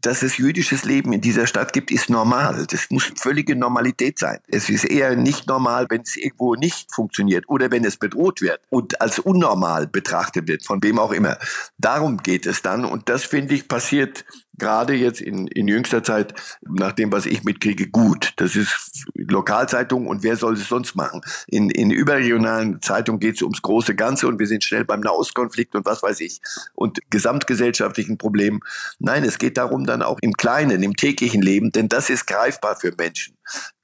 dass 0.00 0.22
es 0.22 0.38
jüdisches 0.38 0.84
Leben 0.84 1.12
in 1.12 1.20
dieser 1.20 1.46
Stadt 1.46 1.72
gibt, 1.72 1.90
ist 1.90 2.10
normal. 2.10 2.66
Das 2.70 2.90
muss 2.90 3.12
völlige 3.16 3.56
Normalität 3.56 4.18
sein. 4.18 4.38
Es 4.48 4.68
ist 4.68 4.84
eher 4.84 5.16
nicht 5.16 5.46
normal, 5.46 5.86
wenn 5.88 6.02
es 6.02 6.16
irgendwo 6.16 6.54
nicht 6.54 6.92
funktioniert 6.92 7.48
oder 7.48 7.70
wenn 7.70 7.84
es 7.84 7.96
bedroht 7.96 8.40
wird 8.40 8.60
und 8.70 9.00
als 9.00 9.18
unnormal 9.18 9.86
betrachtet 9.86 10.48
wird, 10.48 10.64
von 10.64 10.82
wem 10.82 10.98
auch 10.98 11.12
immer. 11.12 11.38
Darum 11.78 12.18
geht 12.18 12.46
es 12.46 12.62
dann 12.62 12.84
und 12.84 13.08
das 13.08 13.24
finde 13.24 13.54
ich 13.54 13.68
passiert 13.68 14.24
gerade 14.58 14.94
jetzt 14.94 15.20
in, 15.20 15.46
in 15.48 15.68
jüngster 15.68 16.02
Zeit, 16.02 16.34
nach 16.62 16.92
dem, 16.92 17.12
was 17.12 17.26
ich 17.26 17.44
mitkriege, 17.44 17.88
gut. 17.88 18.32
Das 18.36 18.56
ist 18.56 19.06
Lokalzeitung 19.14 20.06
und 20.06 20.22
wer 20.22 20.36
soll 20.36 20.54
es 20.54 20.68
sonst 20.68 20.94
machen? 20.94 21.20
In, 21.46 21.70
in 21.70 21.90
überregionalen 21.90 22.82
Zeitungen 22.82 23.20
geht 23.20 23.36
es 23.36 23.42
ums 23.42 23.62
große 23.62 23.94
Ganze 23.94 24.28
und 24.28 24.38
wir 24.38 24.46
sind 24.46 24.64
schnell 24.64 24.84
beim 24.84 25.00
Nahostkonflikt 25.00 25.74
und 25.74 25.86
was 25.86 26.02
weiß 26.02 26.20
ich 26.20 26.40
und 26.74 26.98
gesamtgesellschaftlichen 27.10 28.18
Problemen. 28.18 28.60
Nein, 28.98 29.24
es 29.24 29.38
geht 29.38 29.56
darum 29.56 29.86
dann 29.86 30.02
auch 30.02 30.18
im 30.20 30.34
Kleinen, 30.34 30.82
im 30.82 30.96
täglichen 30.96 31.42
Leben, 31.42 31.72
denn 31.72 31.88
das 31.88 32.10
ist 32.10 32.26
greifbar 32.26 32.76
für 32.76 32.92
Menschen. 32.96 33.36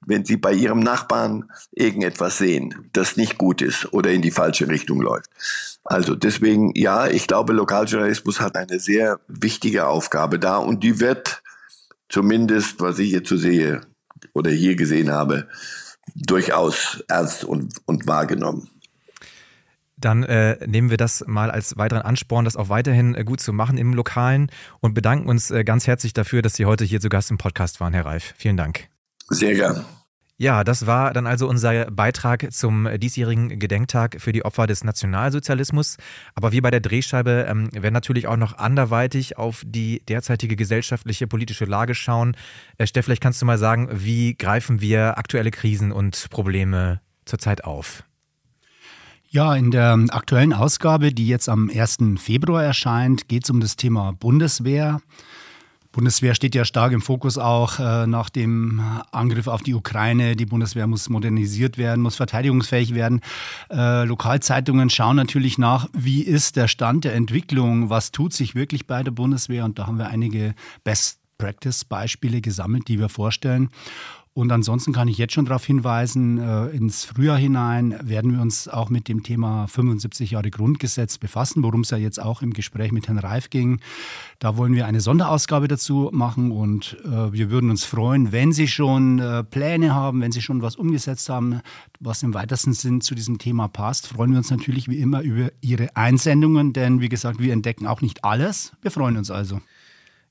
Wenn 0.05 0.25
sie 0.25 0.37
bei 0.37 0.53
ihrem 0.53 0.79
Nachbarn 0.79 1.49
irgendetwas 1.71 2.37
sehen, 2.37 2.89
das 2.93 3.17
nicht 3.17 3.37
gut 3.37 3.61
ist 3.61 3.91
oder 3.93 4.11
in 4.11 4.21
die 4.21 4.31
falsche 4.31 4.67
Richtung 4.67 5.01
läuft. 5.01 5.29
Also 5.85 6.15
deswegen, 6.15 6.71
ja, 6.75 7.07
ich 7.07 7.27
glaube, 7.27 7.53
Lokaljournalismus 7.53 8.41
hat 8.41 8.55
eine 8.55 8.79
sehr 8.79 9.19
wichtige 9.27 9.87
Aufgabe 9.87 10.39
da 10.39 10.57
und 10.57 10.83
die 10.83 10.99
wird 10.99 11.43
zumindest, 12.09 12.81
was 12.81 12.97
ich 12.97 13.11
jetzt 13.11 13.29
so 13.29 13.37
sehe 13.37 13.81
oder 14.33 14.49
hier 14.49 14.75
gesehen 14.75 15.11
habe, 15.11 15.47
durchaus 16.15 17.03
ernst 17.07 17.43
und, 17.43 17.75
und 17.85 18.07
wahrgenommen. 18.07 18.69
Dann 19.97 20.23
äh, 20.23 20.57
nehmen 20.67 20.89
wir 20.89 20.97
das 20.97 21.23
mal 21.25 21.51
als 21.51 21.77
weiteren 21.77 22.01
Ansporn, 22.01 22.45
das 22.45 22.57
auch 22.57 22.69
weiterhin 22.69 23.15
äh, 23.15 23.23
gut 23.23 23.39
zu 23.39 23.53
machen 23.53 23.77
im 23.77 23.93
Lokalen 23.93 24.51
und 24.81 24.93
bedanken 24.93 25.29
uns 25.29 25.51
äh, 25.51 25.63
ganz 25.63 25.87
herzlich 25.87 26.13
dafür, 26.13 26.41
dass 26.41 26.55
Sie 26.55 26.65
heute 26.65 26.83
hier 26.83 26.99
zu 26.99 27.09
Gast 27.09 27.31
im 27.31 27.37
Podcast 27.37 27.79
waren, 27.79 27.93
Herr 27.93 28.05
Reif. 28.05 28.33
Vielen 28.37 28.57
Dank. 28.57 28.89
Sehr 29.29 29.53
gern. 29.53 29.85
Ja, 30.37 30.65
das 30.65 30.85
war 30.85 31.13
dann 31.13 31.27
also 31.27 31.47
unser 31.47 31.89
Beitrag 31.89 32.51
zum 32.51 32.89
diesjährigen 32.99 33.57
Gedenktag 33.57 34.17
für 34.19 34.33
die 34.33 34.43
Opfer 34.43 34.67
des 34.67 34.83
Nationalsozialismus. 34.83 35.95
Aber 36.33 36.51
wir 36.51 36.61
bei 36.61 36.71
der 36.71 36.81
Drehscheibe 36.81 37.45
ähm, 37.47 37.69
werden 37.71 37.93
natürlich 37.93 38.27
auch 38.27 38.35
noch 38.35 38.57
anderweitig 38.57 39.37
auf 39.37 39.63
die 39.65 40.01
derzeitige 40.09 40.57
gesellschaftliche 40.57 41.25
politische 41.27 41.63
Lage 41.63 41.95
schauen. 41.95 42.35
Äh, 42.77 42.85
Steff, 42.85 43.05
vielleicht 43.05 43.21
kannst 43.23 43.41
du 43.41 43.45
mal 43.45 43.57
sagen, 43.57 43.87
wie 43.93 44.35
greifen 44.35 44.81
wir 44.81 45.17
aktuelle 45.17 45.51
Krisen 45.51 45.93
und 45.93 46.29
Probleme 46.31 46.99
zurzeit 47.23 47.63
auf? 47.63 48.03
Ja, 49.29 49.55
in 49.55 49.71
der 49.71 49.97
aktuellen 50.09 50.53
Ausgabe, 50.53 51.13
die 51.13 51.27
jetzt 51.27 51.47
am 51.47 51.69
1. 51.73 51.97
Februar 52.17 52.63
erscheint, 52.63 53.29
geht 53.29 53.45
es 53.45 53.49
um 53.49 53.61
das 53.61 53.77
Thema 53.77 54.11
Bundeswehr. 54.11 55.01
Bundeswehr 55.95 56.35
steht 56.35 56.55
ja 56.55 56.65
stark 56.65 56.91
im 56.91 57.01
Fokus 57.01 57.37
auch 57.37 57.79
äh, 57.79 58.05
nach 58.05 58.29
dem 58.29 58.81
Angriff 59.13 59.47
auf 59.47 59.63
die 59.63 59.73
Ukraine. 59.73 60.35
Die 60.35 60.45
Bundeswehr 60.45 60.87
muss 60.87 61.07
modernisiert 61.07 61.77
werden, 61.77 62.01
muss 62.01 62.17
verteidigungsfähig 62.17 62.93
werden. 62.93 63.21
Äh, 63.71 64.03
Lokalzeitungen 64.03 64.89
schauen 64.89 65.15
natürlich 65.15 65.57
nach, 65.57 65.87
wie 65.93 66.21
ist 66.21 66.57
der 66.57 66.67
Stand 66.67 67.05
der 67.05 67.15
Entwicklung, 67.15 67.89
was 67.89 68.11
tut 68.11 68.33
sich 68.33 68.55
wirklich 68.55 68.87
bei 68.87 69.03
der 69.03 69.11
Bundeswehr. 69.11 69.63
Und 69.63 69.79
da 69.79 69.87
haben 69.87 69.97
wir 69.97 70.09
einige 70.09 70.53
Best 70.83 71.21
Practice-Beispiele 71.37 72.41
gesammelt, 72.41 72.89
die 72.89 72.99
wir 72.99 73.07
vorstellen. 73.07 73.69
Und 74.37 74.51
ansonsten 74.51 74.91
kann 74.91 75.07
ich 75.07 75.17
jetzt 75.17 75.31
schon 75.31 75.45
darauf 75.45 75.63
hinweisen, 75.63 76.39
äh, 76.39 76.65
ins 76.67 77.05
Frühjahr 77.05 77.37
hinein 77.37 77.97
werden 78.03 78.33
wir 78.33 78.41
uns 78.41 78.67
auch 78.67 78.89
mit 78.89 79.07
dem 79.07 79.23
Thema 79.23 79.65
75 79.67 80.31
Jahre 80.31 80.51
Grundgesetz 80.51 81.17
befassen, 81.17 81.63
worum 81.63 81.81
es 81.81 81.91
ja 81.91 81.97
jetzt 81.97 82.21
auch 82.21 82.41
im 82.41 82.51
Gespräch 82.51 82.91
mit 82.91 83.07
Herrn 83.07 83.17
Reif 83.17 83.49
ging. 83.49 83.79
Da 84.39 84.57
wollen 84.57 84.73
wir 84.73 84.87
eine 84.87 84.99
Sonderausgabe 84.99 85.69
dazu 85.69 86.09
machen 86.11 86.51
und 86.51 86.97
äh, 87.05 87.31
wir 87.31 87.49
würden 87.49 87.69
uns 87.69 87.85
freuen, 87.85 88.33
wenn 88.33 88.51
Sie 88.51 88.67
schon 88.67 89.19
äh, 89.19 89.45
Pläne 89.45 89.95
haben, 89.95 90.19
wenn 90.19 90.33
Sie 90.33 90.41
schon 90.41 90.61
was 90.61 90.75
umgesetzt 90.75 91.29
haben, 91.29 91.61
was 92.01 92.21
im 92.21 92.33
weitesten 92.33 92.73
Sinn 92.73 92.99
zu 92.99 93.15
diesem 93.15 93.37
Thema 93.37 93.69
passt, 93.69 94.07
freuen 94.07 94.31
wir 94.31 94.39
uns 94.39 94.51
natürlich 94.51 94.89
wie 94.89 94.97
immer 94.97 95.21
über 95.21 95.49
Ihre 95.61 95.95
Einsendungen, 95.95 96.73
denn 96.73 96.99
wie 96.99 97.07
gesagt, 97.07 97.39
wir 97.39 97.53
entdecken 97.53 97.87
auch 97.87 98.01
nicht 98.01 98.25
alles. 98.25 98.73
Wir 98.81 98.91
freuen 98.91 99.15
uns 99.15 99.31
also. 99.31 99.61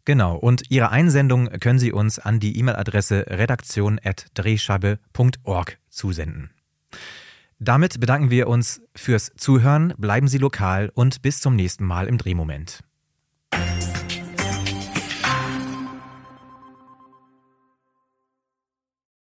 Genau, 0.05 0.37
und 0.37 0.71
Ihre 0.71 0.91
Einsendung 0.91 1.49
können 1.61 1.79
Sie 1.79 1.93
uns 1.93 2.19
an 2.19 2.41
die 2.41 2.59
E-Mail-Adresse 2.59 3.27
redaktion.drehscheibe.org 3.29 5.79
zusenden. 5.89 6.51
Damit 7.59 8.01
bedanken 8.01 8.31
wir 8.31 8.49
uns 8.49 8.83
fürs 8.95 9.33
Zuhören, 9.37 9.95
bleiben 9.97 10.29
Sie 10.29 10.39
lokal 10.39 10.91
und 10.95 11.23
bis 11.23 11.41
zum 11.41 11.57
nächsten 11.57 11.87
Mal 11.87 12.07
im 12.07 12.19
Drehmoment. 12.19 12.81